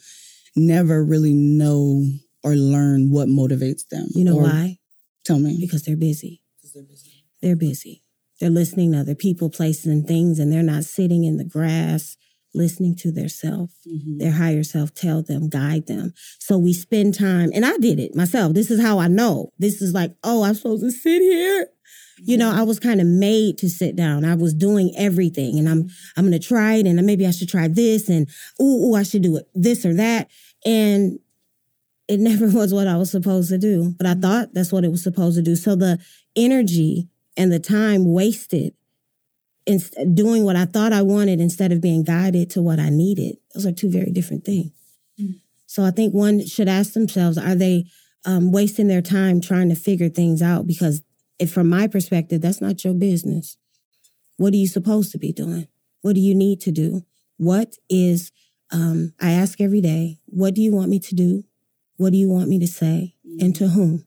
[0.56, 2.04] never really know
[2.42, 4.08] or learn what motivates them.
[4.16, 4.80] you know Or- why
[5.26, 5.58] Tell me.
[5.60, 6.42] because they're busy
[6.76, 7.26] they're busy.
[7.42, 8.04] They're busy.
[8.40, 12.18] They're listening to other people, places, and things, and they're not sitting in the grass
[12.56, 14.20] listening to their self, Mhm.
[14.20, 16.14] their higher self tell them, guide them.
[16.40, 18.54] So we spend time, and I did it myself.
[18.54, 19.52] This is how I know.
[19.60, 21.68] This is like, oh, I'm supposed to sit here.
[22.24, 22.60] You know, mm-hmm.
[22.60, 24.24] I was kind of made to sit down.
[24.24, 26.20] I was doing everything, and I'm mm-hmm.
[26.20, 28.28] I'm gonna try it, and maybe I should try this, and
[28.62, 30.30] ooh, ooh, I should do it this or that,
[30.66, 31.20] and
[32.08, 34.22] it never was what I was supposed to do, but I mm-hmm.
[34.22, 35.58] thought that's what it was supposed to do.
[35.58, 36.00] So the
[36.36, 38.74] energy and the time wasted
[39.66, 39.80] in
[40.14, 43.38] doing what I thought I wanted instead of being guided to what I needed.
[43.54, 44.72] Those are two very different things.
[45.20, 45.42] Mm.
[45.66, 47.86] So I think one should ask themselves: Are they
[48.26, 50.68] um, wasting their time trying to figure things out?
[50.68, 51.02] Because
[51.40, 53.58] if, from my perspective, that's not your business.
[54.38, 55.68] What are you supposed to be doing?
[56.02, 57.06] What do you need to do?
[57.38, 58.32] What is
[58.72, 61.44] um, I ask every day, what do you want me to do?
[61.98, 63.16] What do you want me to say?
[63.40, 64.06] And to whom?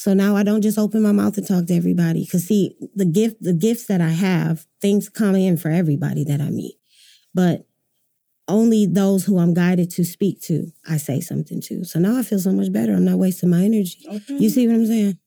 [0.00, 2.24] So now I don't just open my mouth and talk to everybody.
[2.24, 6.40] Cause see, the gift, the gifts that I have, things come in for everybody that
[6.40, 6.76] I meet.
[7.34, 7.66] But
[8.48, 11.84] only those who I'm guided to speak to, I say something to.
[11.84, 12.94] So now I feel so much better.
[12.94, 13.98] I'm not wasting my energy.
[14.40, 15.18] You see what I'm saying?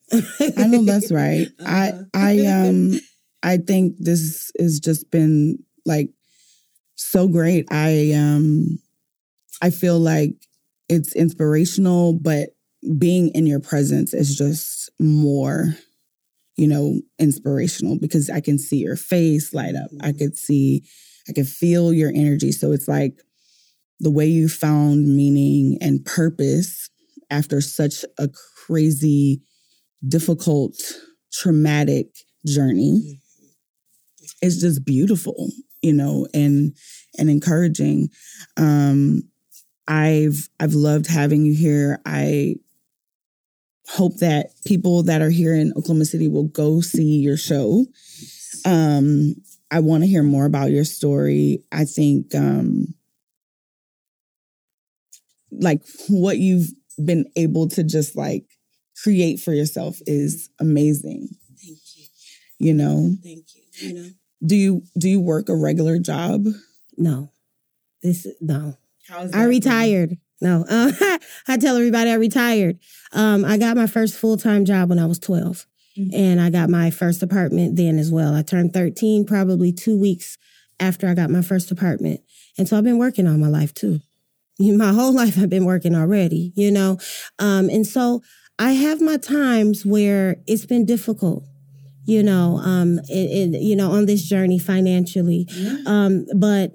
[0.58, 1.50] I know that's right.
[1.64, 3.00] I I um
[3.44, 6.10] I think this has just been like
[6.96, 7.68] so great.
[7.70, 8.80] I um
[9.62, 10.34] I feel like
[10.90, 12.56] it's inspirational, but
[12.98, 15.76] being in your presence is just more,
[16.58, 19.90] you know, inspirational because I can see your face light up.
[20.02, 20.84] I could see,
[21.30, 22.52] I could feel your energy.
[22.52, 23.22] So it's like
[24.00, 26.90] the way you found meaning and purpose
[27.30, 28.30] after such a
[28.66, 29.42] crazy,
[30.08, 30.76] difficult,
[31.32, 32.08] traumatic
[32.46, 33.22] journey
[34.42, 35.50] is just beautiful,
[35.82, 36.76] you know, and
[37.18, 38.10] and encouraging.
[38.58, 39.24] Um
[39.88, 42.00] I've I've loved having you here.
[42.06, 42.56] I
[43.90, 47.86] hope that people that are here in Oklahoma City will go see your show.
[48.66, 49.36] Um,
[49.72, 51.64] I want to hear more about your story.
[51.72, 52.94] I think um
[55.52, 56.70] like what you've
[57.04, 58.46] been able to just like
[59.02, 61.30] create for yourself is amazing.
[61.62, 62.06] Thank you.
[62.60, 63.88] You know, Thank you.
[63.88, 64.10] You know?
[64.46, 66.46] do you do you work a regular job?
[66.98, 67.32] No.
[68.02, 68.78] This no.
[69.08, 70.18] How's I retired.
[70.44, 70.92] No, uh,
[71.48, 72.78] I tell everybody I retired.
[73.14, 75.66] Um, I got my first full time job when I was 12,
[75.98, 76.10] Mhm.
[76.14, 78.36] and I got my first apartment then as well.
[78.36, 80.38] I turned 13 probably two weeks
[80.80, 82.20] after I got my first apartment.
[82.58, 84.02] And so I've been working all my life too.
[84.60, 86.98] My whole life I've been working already, you know?
[87.40, 88.22] Um, and so
[88.60, 91.44] I have my times where it's been difficult,
[92.06, 95.48] you know, um, it, it, you know, on this journey financially.
[95.88, 96.74] Um, but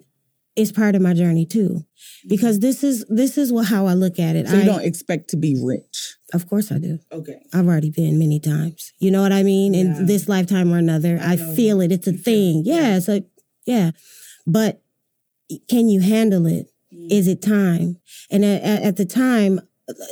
[0.59, 1.85] it's part of my journey too
[2.29, 4.49] because this is this is what how I look at it.
[4.49, 6.17] So you I, don't expect to be rich.
[6.35, 6.99] of course I do.
[7.13, 7.41] Okay.
[7.55, 8.93] I've already been many times.
[8.99, 9.75] You know what I mean?
[9.75, 11.93] In this lifetime or another, I, know feel it.
[11.93, 12.63] It's a thing.
[12.65, 12.99] Yeah.
[12.99, 13.21] So
[13.67, 13.93] yeah,
[14.47, 14.83] but
[15.69, 16.73] can you handle it?
[16.93, 17.13] Mm.
[17.13, 17.99] Is it time?
[18.31, 19.61] And at at the time,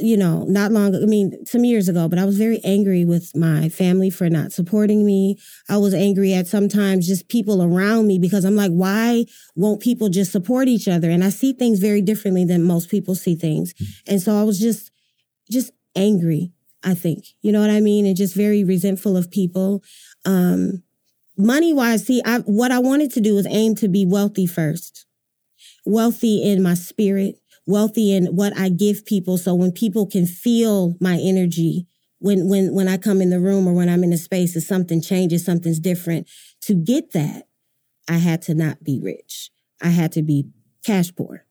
[0.00, 0.94] you know, not long.
[0.94, 4.52] I mean, some years ago, but I was very angry with my family for not
[4.52, 5.38] supporting me.
[5.68, 10.08] I was angry at sometimes just people around me because I'm like, why won't people
[10.08, 11.10] just support each other?
[11.10, 13.74] And I see things very differently than most people see things.
[14.06, 14.90] And so I was just,
[15.50, 16.52] just angry.
[16.82, 19.82] I think you know what I mean, and just very resentful of people.
[20.24, 20.84] Um,
[21.36, 25.04] money wise, see, I, what I wanted to do was aim to be wealthy first,
[25.84, 27.36] wealthy in my spirit,
[27.66, 29.38] wealthy in what I give people.
[29.38, 31.86] So when people can feel my energy,
[32.18, 34.64] when when when I come in the room or when I'm in a space, if
[34.64, 36.28] something changes, something's different.
[36.62, 37.48] To get that,
[38.08, 39.50] I had to not be rich.
[39.82, 40.46] I had to be
[40.84, 41.44] cash poor.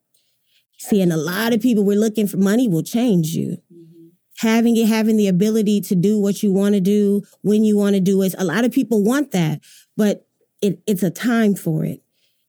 [0.78, 3.58] See, and a lot of people were looking for money will change you.
[3.72, 4.08] Mm-hmm.
[4.38, 7.94] Having it, having the ability to do what you want to do when you want
[7.94, 8.34] to do it.
[8.36, 9.60] A lot of people want that,
[9.96, 10.26] but
[10.60, 12.02] it, it's a time for it,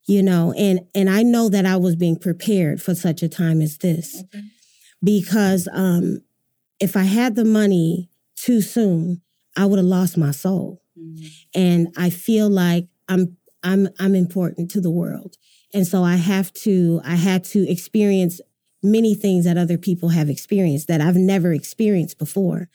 [0.08, 0.54] you know.
[0.58, 4.24] And and I know that I was being prepared for such a time as this,
[5.04, 6.20] because um,
[6.80, 9.22] if I had the money too soon,
[9.56, 10.82] I would have lost my soul.
[11.56, 15.38] and I feel like I'm I'm I'm important to the world.
[15.74, 18.40] And so I have to I had to experience
[18.84, 22.70] many things that other people have experienced that I've never experienced before.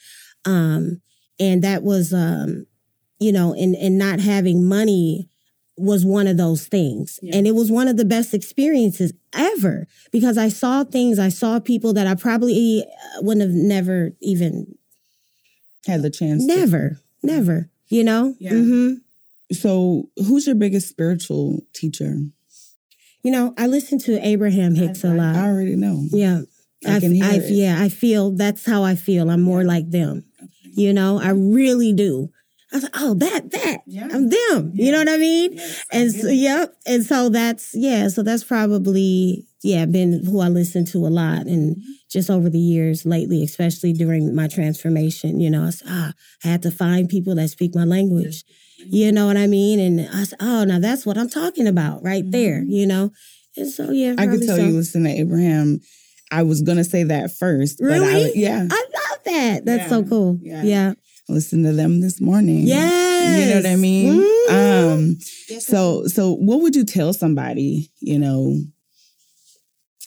[0.44, 1.00] Um
[1.40, 2.66] and that was um
[3.18, 5.28] you know and and not having money
[5.76, 7.18] was one of those things.
[7.22, 7.36] Yeah.
[7.36, 11.58] And it was one of the best experiences ever because I saw things, I saw
[11.60, 14.74] people that I probably uh, wouldn't have never even
[15.86, 16.46] Had the chance.
[16.46, 18.34] to- never, never, you know?
[18.38, 18.50] Yeah.
[18.50, 18.92] hmm
[19.52, 22.16] So, who's your biggest spiritual teacher?
[23.24, 25.36] You know, I listen to Abraham Hicks a I lot.
[25.36, 26.04] I already know.
[26.10, 26.42] Yeah.
[26.86, 27.50] I can hear I, it.
[27.50, 29.30] Yeah, I feel that's how I feel.
[29.30, 30.24] I'm more like them.
[30.74, 32.30] You know, I really do.
[32.72, 33.78] I was like, oh, that, that.
[33.86, 34.08] Yeah.
[34.10, 34.72] I'm them.
[34.74, 35.60] You know what I mean?
[35.90, 36.74] and so, yep.
[36.86, 41.46] And so that's, yeah, so that's probably, yeah, been who I listen to a lot.
[41.46, 41.92] And mm-hmm.
[42.10, 46.12] just over the years lately, especially during my transformation, you know, I said, ah,
[46.44, 48.44] I had to find people that speak my language.
[48.80, 48.94] Mm-hmm.
[48.94, 49.78] You know what I mean?
[49.78, 52.30] And I said, oh, now that's what I'm talking about right mm-hmm.
[52.30, 53.10] there, you know?
[53.56, 54.14] And so, yeah.
[54.16, 54.62] I could tell so.
[54.62, 55.80] you listen to Abraham.
[56.30, 58.32] I was gonna say that first, but I, Really?
[58.34, 59.66] yeah, I love that.
[59.66, 59.88] That's Yeah.
[59.88, 60.38] so cool.
[60.40, 60.62] Yeah.
[60.62, 60.92] Yeah.
[61.28, 62.66] Listen to them this morning.
[62.66, 63.40] Yes.
[63.40, 64.22] you know what I mean.
[64.48, 64.92] Mm.
[64.94, 65.20] Um,
[65.60, 68.58] so so what would you tell somebody you know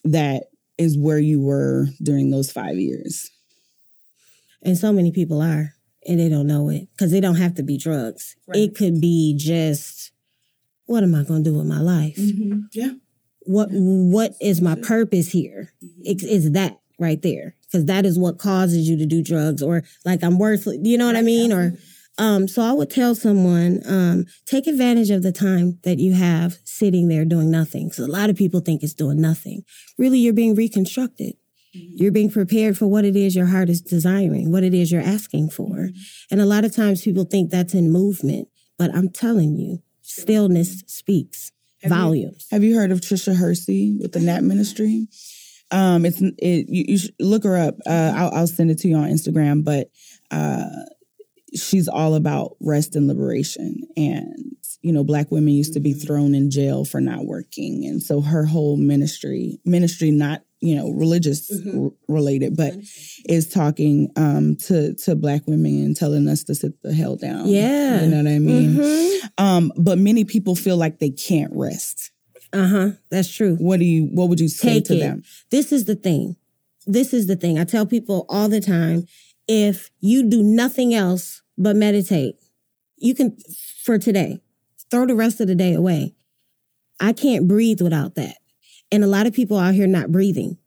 [0.04, 0.44] that
[0.78, 3.32] is where you were during those five years?
[4.62, 5.74] And so many people are,
[6.08, 8.36] and they don't know it because they don't have to be drugs.
[8.48, 8.58] Right.
[8.58, 10.12] It could be just,
[10.86, 12.18] what am I going to do with my life?
[12.74, 12.94] Yeah,
[13.42, 15.72] What What is my purpose here?
[15.84, 16.02] Mm-hmm.
[16.04, 19.84] It's, it's that right there because that is what causes you to do drugs or
[20.06, 20.78] like I'm worthless.
[20.82, 21.52] You know what I mean?
[21.52, 21.74] Or
[22.18, 26.58] um, so I would tell someone um, take advantage of the time that you have
[26.64, 27.92] sitting there doing nothing.
[27.92, 29.64] So a lot of people think it's doing nothing.
[29.98, 31.34] Really, you're being reconstructed.
[31.74, 35.02] You're being prepared for what it is your heart is desiring, what it is you're
[35.02, 35.90] asking for.
[36.32, 38.48] And a lot of times people think that's in movement,
[38.80, 41.52] but I'm telling you, stillness speaks
[41.82, 42.48] Have you- volumes.
[42.50, 45.10] Have you heard of Tricia Hersey with the Nap Ministry?
[45.72, 46.68] Um, it's it.
[46.70, 47.76] You, you look her up.
[47.86, 49.64] Uh, I'll, I'll send it to you on Instagram.
[49.64, 49.90] But
[50.32, 50.66] uh,
[51.56, 53.82] she's all about rest and liberation.
[53.98, 58.02] And you know, black women used to be thrown in jail for not working, and
[58.04, 61.86] so her whole ministry, ministry not you know religious Mhm.
[61.86, 62.76] r- related, but
[63.28, 67.48] is talking um, to to black women and telling us to sit the hell down.
[67.48, 68.04] Yeah.
[68.04, 68.76] you know what I mean.
[68.76, 69.20] Mhm.
[69.40, 72.12] Um, but many people feel like they can't rest.
[72.56, 72.90] Uh huh.
[73.10, 73.56] That's true.
[73.58, 74.06] What do you?
[74.06, 75.00] What would you say Take to it.
[75.00, 75.24] them?
[75.50, 76.38] This is the thing.
[76.88, 77.60] This is the thing.
[77.60, 79.08] I tell people all the time
[79.48, 82.36] if you do nothing else but meditate,
[82.98, 83.38] you can,
[83.84, 84.42] for today,
[84.90, 86.16] throw the rest of the day away.
[87.00, 88.38] I can't breathe without that.
[88.92, 90.58] And a lot of people out here not breathing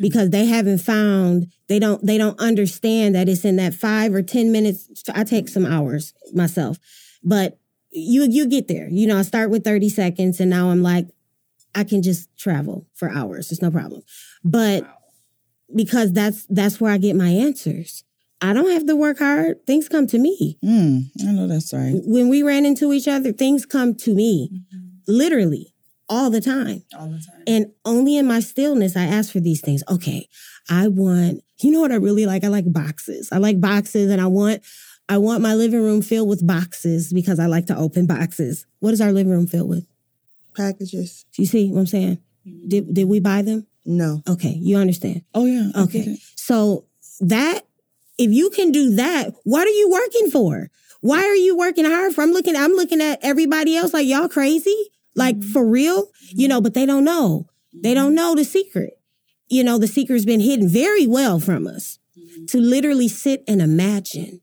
[0.00, 4.22] because they haven't found they don't they don't understand that it's in that 5 or
[4.22, 6.78] 10 minutes I take some hours myself
[7.22, 7.58] but
[7.90, 8.88] you you get there.
[8.88, 11.06] You know I start with 30 seconds and now I'm like
[11.74, 13.52] I can just travel for hours.
[13.52, 14.02] It's no problem.
[14.44, 14.84] But
[15.74, 18.04] because that's that's where I get my answers.
[18.42, 19.66] I don't have to work hard.
[19.66, 20.58] Things come to me.
[20.64, 21.92] Mm, I know that's right.
[21.94, 24.62] when we ran into each other things come to me.
[25.06, 25.74] Literally
[26.10, 26.82] all the time.
[26.98, 27.42] All the time.
[27.46, 29.82] and only in my stillness, I ask for these things.
[29.88, 30.28] Okay,
[30.68, 32.42] I want, you know what I really like?
[32.42, 33.28] I like boxes.
[33.32, 34.62] I like boxes and I want,
[35.10, 38.64] I want my living room filled with boxes because I like to open boxes.
[38.78, 39.84] What is our living room filled with?
[40.56, 41.26] Packages?
[41.36, 42.18] You see what I'm saying?
[42.68, 43.66] Did, did we buy them?
[43.84, 44.22] No.
[44.28, 45.22] Okay, you understand.
[45.34, 45.70] Oh yeah.
[45.76, 46.16] Okay.
[46.36, 46.86] So
[47.18, 47.62] that,
[48.18, 50.70] if you can do that, what are you working for?
[51.00, 52.22] Why are you working hard for?
[52.22, 56.60] I'm looking, I'm looking at everybody else like y'all crazy, like for real, you know,
[56.60, 57.48] but they don't know.
[57.72, 59.00] They don't know the secret.
[59.48, 61.98] You know, the secret's been hidden very well from us
[62.48, 64.40] to literally sit and imagine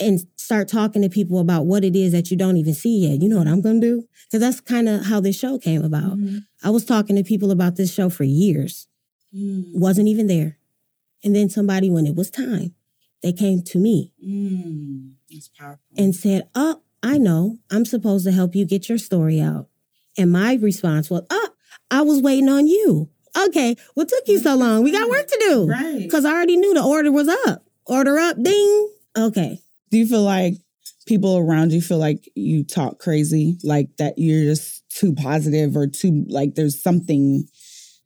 [0.00, 3.20] and start talking to people about what it is that you don't even see yet.
[3.20, 4.08] You know what I'm going to do?
[4.30, 6.16] Because that's kind of how this show came about.
[6.62, 8.86] I was talking to people about this show for years,
[9.32, 10.58] wasn't even there.
[11.24, 12.74] And then somebody, when it was time,
[13.22, 15.14] they came to me Mm,
[15.58, 15.80] powerful.
[15.96, 19.68] and said, Oh, I know, I'm supposed to help you get your story out.
[20.16, 21.48] And my response was, Oh,
[21.90, 23.10] I was waiting on you.
[23.48, 24.82] Okay, what took you so long?
[24.82, 25.66] We got work to do.
[25.68, 25.98] Right.
[26.02, 27.64] Because I already knew the order was up.
[27.86, 28.88] Order up, ding.
[29.16, 29.60] Okay.
[29.90, 30.54] Do you feel like
[31.06, 35.86] people around you feel like you talk crazy, like that you're just too positive or
[35.86, 37.46] too like there's something?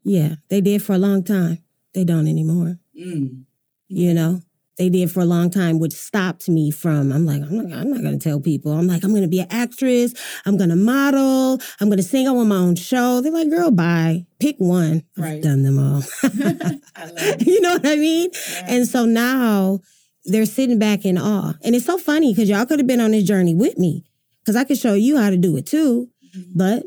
[0.05, 1.59] Yeah, they did for a long time.
[1.95, 2.79] They don't anymore.
[2.99, 3.45] Mm.
[3.89, 4.41] You know,
[4.79, 7.13] they did for a long time, which stopped me from.
[7.13, 8.73] I'm like, I'm not, I'm not going to tell people.
[8.73, 10.15] I'm like, I'm going to be an actress.
[10.47, 11.61] I'm going to model.
[11.81, 12.27] I'm going to sing.
[12.27, 13.21] I want my own show.
[13.21, 14.25] They're like, girl, bye.
[14.41, 15.05] Pick one.
[15.17, 15.35] Right.
[15.35, 16.03] I've done them all.
[16.23, 17.47] I love it.
[17.47, 18.31] you know what I mean?
[18.67, 19.81] And so now
[20.25, 21.55] they're sitting back in awe.
[21.63, 24.05] And it's so funny because y'all could have been on this journey with me
[24.41, 26.09] because I could show you how to do it too.
[26.37, 26.51] Mm-hmm.
[26.55, 26.85] But,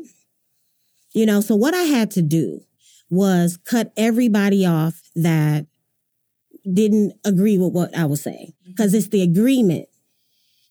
[1.12, 2.60] you know, so what I had to do
[3.10, 5.66] was cut everybody off that
[6.72, 8.70] didn't agree with what I was saying mm-hmm.
[8.70, 9.88] because it's the agreement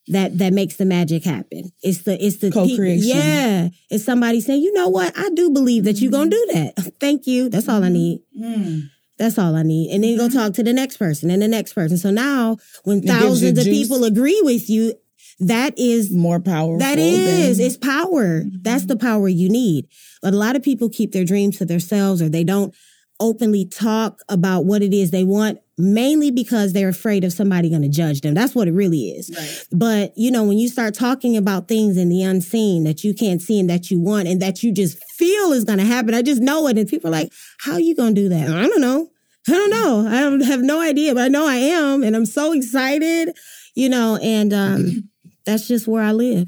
[0.07, 1.71] that that makes the magic happen.
[1.81, 3.17] It's the it's the Co-creation.
[3.17, 3.69] yeah.
[3.89, 6.51] It's somebody saying, you know what, I do believe that you're gonna mm-hmm.
[6.51, 6.93] do that.
[6.99, 7.49] Thank you.
[7.49, 8.21] That's all I need.
[8.39, 8.89] Mm.
[9.17, 9.91] That's all I need.
[9.91, 10.37] And then go mm-hmm.
[10.37, 11.97] talk to the next person and the next person.
[11.97, 14.93] So now when thousands of people agree with you,
[15.39, 16.79] that is More powerful.
[16.79, 18.43] that is, than- it's power.
[18.61, 18.87] That's mm-hmm.
[18.87, 19.87] the power you need.
[20.21, 22.73] But a lot of people keep their dreams to themselves or they don't
[23.19, 27.81] openly talk about what it is they want, mainly because they're afraid of somebody going
[27.81, 28.33] to judge them.
[28.33, 29.67] That's what it really is.
[29.71, 33.41] But, you know, when you start talking about things in the unseen that you can't
[33.41, 36.21] see and that you want and that you just feel is going to happen, I
[36.21, 36.77] just know it.
[36.77, 38.47] And people are like, how are you going to do that?
[38.47, 39.09] I don't know.
[39.47, 40.07] I don't know.
[40.07, 42.03] I don't have no idea, but I know I am.
[42.03, 43.35] And I'm so excited,
[43.75, 45.09] you know, and um,
[45.45, 46.47] that's just where I live.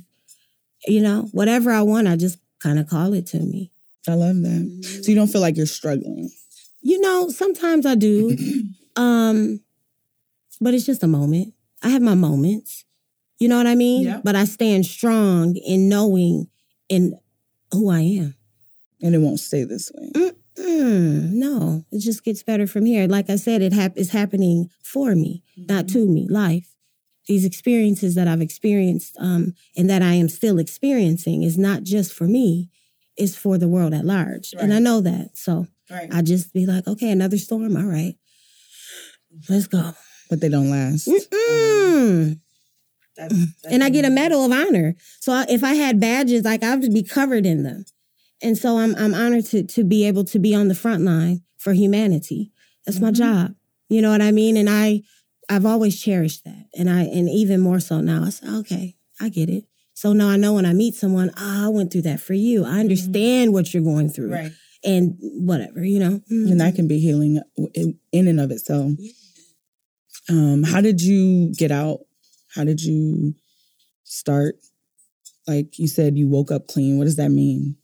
[0.87, 3.71] You know, whatever I want, I just kind of call it to me.
[4.07, 5.01] I love that.
[5.03, 6.29] So you don't feel like you're struggling.
[6.81, 8.37] You know, sometimes I do.
[8.97, 9.61] Um,
[10.59, 11.53] but it's just a moment.
[11.83, 12.83] I have my moments.
[13.39, 14.05] You know what I mean?
[14.05, 14.21] Yeah.
[14.23, 16.47] But I stand strong in knowing
[16.89, 17.17] in
[17.71, 18.35] who I am.
[19.01, 20.11] And it won't stay this way.
[20.57, 23.07] Mm, no, it just gets better from here.
[23.07, 26.27] Like I said, it hap- is happening for me, not to me.
[26.27, 26.73] Life,
[27.27, 32.11] these experiences that I've experienced, um, and that I am still experiencing, is not just
[32.11, 32.71] for me;
[33.15, 34.55] it's for the world at large.
[34.59, 36.09] And I know that, so Right.
[36.11, 37.77] I just be like, okay, another storm.
[37.77, 38.15] All right,
[39.49, 39.93] let's go.
[40.29, 41.07] But they don't last.
[41.07, 42.39] Mm.
[43.69, 44.95] And I get a medal of honor.
[45.19, 47.85] So I, if I had badges, like I would be covered in them.
[48.41, 51.41] And so I'm I'm honored to to be able to be on the front line
[51.57, 52.51] for humanity.
[52.85, 53.55] That's my job.
[53.89, 54.57] You know what I mean?
[54.57, 55.01] And I
[55.49, 56.67] I've always cherished that.
[56.77, 58.23] And I and even more so now.
[58.23, 59.63] I said, okay, I get it.
[59.93, 62.63] So now I know when I meet someone, ah, I went through that for you.
[62.63, 64.31] I understand what you're going through.
[64.31, 64.51] Right.
[64.83, 66.21] And whatever, you know.
[66.31, 66.51] Mm.
[66.51, 67.41] And that can be healing
[67.73, 68.91] in in and of itself.
[70.29, 71.99] Um, how did you get out?
[72.55, 73.33] How did you
[74.03, 74.55] start?
[75.47, 76.97] Like you said, you woke up clean.
[76.97, 77.77] What does that mean?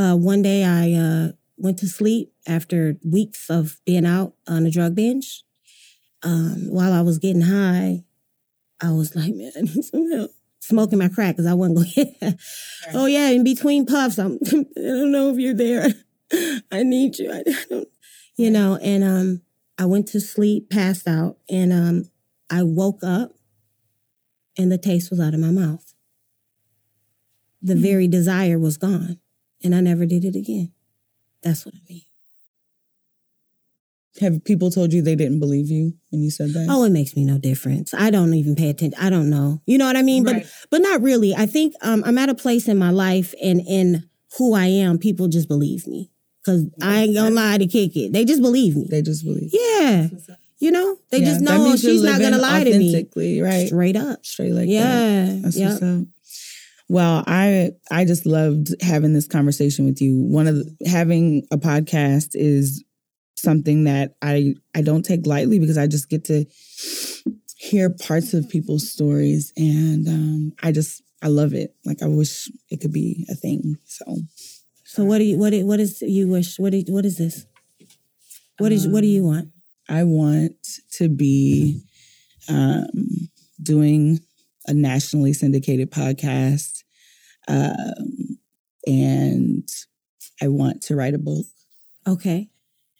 [0.00, 4.70] uh, one day I uh, went to sleep after weeks of being out on a
[4.70, 5.44] drug binge.
[6.22, 8.04] Um, while I was getting high,
[8.82, 10.30] I was like, man, I need some help.
[10.62, 12.36] Smoking my crack because I wasn't going
[12.94, 15.88] Oh, yeah, in between puffs, I'm, I don't know if you're there.
[16.70, 17.32] I need you.
[17.32, 17.88] I, I don't,
[18.36, 19.42] you know, and um,
[19.80, 22.10] I went to sleep, passed out, and um,
[22.50, 23.32] I woke up
[24.58, 25.94] and the taste was out of my mouth.
[27.62, 29.20] The very desire was gone
[29.64, 30.72] and I never did it again.
[31.42, 32.02] That's what I mean.
[34.20, 36.66] Have people told you they didn't believe you when you said that?
[36.68, 37.94] Oh, it makes me no difference.
[37.94, 39.00] I don't even pay attention.
[39.00, 39.62] I don't know.
[39.64, 40.24] You know what I mean?
[40.24, 40.42] Right.
[40.42, 41.34] But but not really.
[41.34, 44.98] I think um, I'm at a place in my life and in who I am.
[44.98, 46.10] People just believe me
[46.44, 48.12] because I ain't gonna lie to kick it.
[48.12, 48.86] They just believe me.
[48.90, 49.50] they just believe.
[49.52, 50.08] yeah,
[50.58, 50.96] you know.
[51.10, 53.40] They Yeah, just know she's not gonna lie to me.
[53.42, 53.66] right?
[53.66, 54.24] Straight up.
[54.24, 54.72] Straight like that.
[54.72, 55.38] Yeah.
[55.42, 55.70] That's Yep.
[55.70, 56.06] what's up.
[56.88, 60.18] Well, I I just loved having this conversation with you.
[60.18, 62.82] One of the, having a podcast is
[63.36, 66.46] something that I I don't take lightly because I just get to
[67.56, 71.74] hear parts of people's stories, and um, I just I love it.
[71.84, 73.76] Like I wish it could be a thing.
[73.86, 74.04] So
[74.90, 76.58] So what do you what do- what is you wish?
[76.58, 77.46] What do, what is this?
[78.58, 79.50] What is what do you want?
[79.88, 81.84] I want to be
[82.48, 82.88] um,
[83.62, 84.18] doing
[84.66, 86.82] a nationally syndicated podcast,
[87.46, 88.36] um,
[88.84, 89.68] and
[90.42, 91.46] I want to write a book.
[92.08, 92.50] Okay.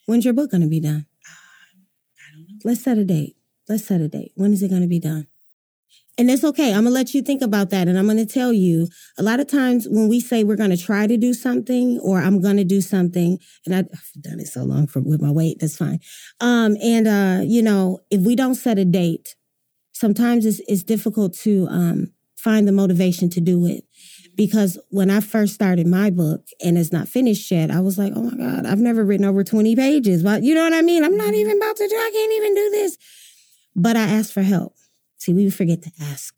[0.05, 1.07] When's your book going to be done?
[1.27, 2.55] I don't know.
[2.63, 3.35] Let's set a date.
[3.67, 4.31] Let's set a date.
[4.35, 5.27] When is it going to be done?
[6.21, 6.67] And it's okay.
[6.67, 7.87] I'm going to let you think about that.
[7.87, 10.69] And I'm going to tell you a lot of times when we say we're going
[10.69, 13.87] to try to do something or I'm going to do something, and I've
[14.21, 15.99] done it so long for with my weight, that's fine.
[16.39, 19.35] Um, and, uh, you know, if we don't set a date,
[19.93, 23.83] sometimes it's, it's difficult to um, find the motivation to do it.
[24.35, 28.13] Because when I first started my book and it's not finished yet, I was like,
[28.15, 30.21] oh my God, I've never written over 20 pages.
[30.21, 31.03] But you know what I mean?
[31.03, 32.97] I'm not even about to do, I can't even do this.
[33.75, 34.75] But I asked for help.
[35.21, 36.33] See, we forget to ask.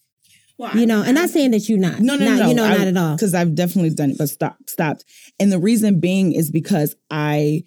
[0.76, 2.00] You know, and not saying that you're not.
[2.00, 3.16] No, no, not, no, You know, not at all.
[3.16, 5.04] Because I've definitely done it, but stop, stopped.
[5.40, 7.64] And the reason being is because I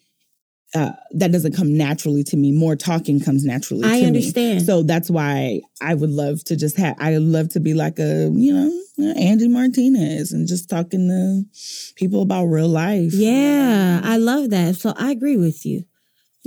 [0.74, 2.52] uh, that doesn't come naturally to me.
[2.52, 3.84] More talking comes naturally.
[3.84, 4.06] I to me.
[4.06, 4.62] understand.
[4.62, 6.96] So that's why I would love to just have.
[6.98, 11.94] I would love to be like a you know Angie Martinez and just talking to
[11.96, 13.12] people about real life.
[13.12, 14.76] Yeah, I love that.
[14.76, 15.84] So I agree with you.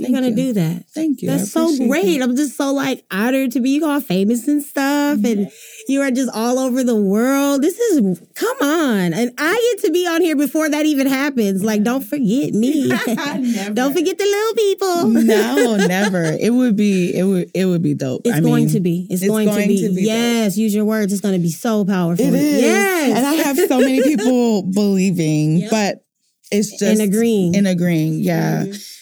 [0.00, 0.36] They're gonna you.
[0.36, 0.84] do that.
[0.90, 1.28] Thank you.
[1.30, 2.18] That's so great.
[2.18, 2.22] that.
[2.28, 5.22] I'm just so like honored to be you all famous and stuff.
[5.24, 5.50] And
[5.88, 7.62] you are just all over the world.
[7.62, 9.12] This is come on.
[9.12, 11.62] And I get to be on here before that even happens.
[11.64, 12.88] Like, don't forget me.
[13.72, 15.08] Don't forget the little people.
[15.24, 16.24] no, never.
[16.24, 17.16] It would be.
[17.16, 17.50] It would.
[17.54, 18.22] It would be dope.
[18.24, 19.06] It's I going mean, to be.
[19.10, 19.76] It's, it's going, going to be.
[19.82, 20.04] to be dope.
[20.06, 21.12] yes, use your words.
[21.12, 22.24] It's going to be so powerful.
[22.24, 22.62] It is.
[22.62, 23.16] Yes.
[23.16, 25.70] And I have so many people believing, Yep.
[25.70, 26.04] but
[26.50, 27.54] it's just and agreeing.
[27.54, 28.64] In agreeing, yeah.
[28.64, 28.99] Mhm.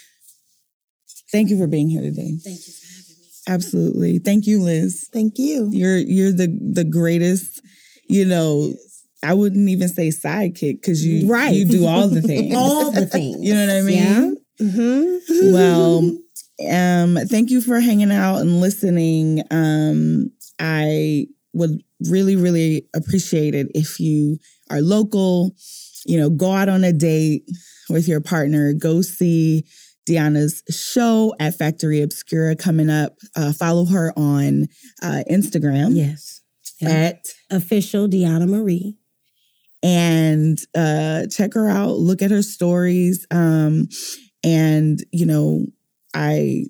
[1.33, 2.37] Thank you for being here today.
[2.43, 3.29] Thank you for having me.
[3.49, 4.19] Absolutely.
[4.19, 5.09] Thank you, Liz.
[5.13, 5.69] Thank you.
[5.73, 7.61] You're you're the the greatest.
[8.09, 8.75] You know,
[9.23, 11.55] I wouldn't even say sidekick because you Right.
[11.55, 12.55] you do all the things.
[12.57, 13.37] All the things.
[13.43, 13.97] You know what I mean?
[13.97, 14.31] Yeah.
[14.61, 15.53] Mm-hmm.
[15.53, 15.99] well
[16.69, 23.69] um thank you for hanging out and listening um i would really really appreciate it
[23.77, 24.37] if you
[24.69, 25.55] are local
[26.07, 27.45] you know go out on a date
[27.89, 29.65] with your partner go see
[30.09, 33.17] Deonna's show at Factory Obscura coming up.
[33.37, 34.67] Uh, follow her on
[35.03, 36.41] uh, Instagram yes.
[36.81, 36.89] Yeah.
[36.89, 38.97] at Official Deanna Marie.
[39.83, 41.99] and uh, check her out.
[41.99, 43.27] Look at her stories.
[43.31, 43.89] Um,
[44.45, 45.67] and you know,
[46.15, 46.65] I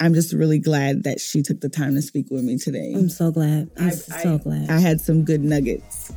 [0.00, 2.92] I'm just really glad that she took the time to speak with me today.
[2.96, 3.70] I'm so glad.
[3.78, 4.68] I'm I- so glad.
[4.70, 6.12] I had some good nuggets.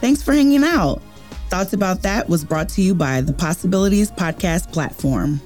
[0.00, 1.02] Thanks for hanging out.
[1.48, 5.40] Thoughts About That was brought to you by the Possibilities Podcast platform.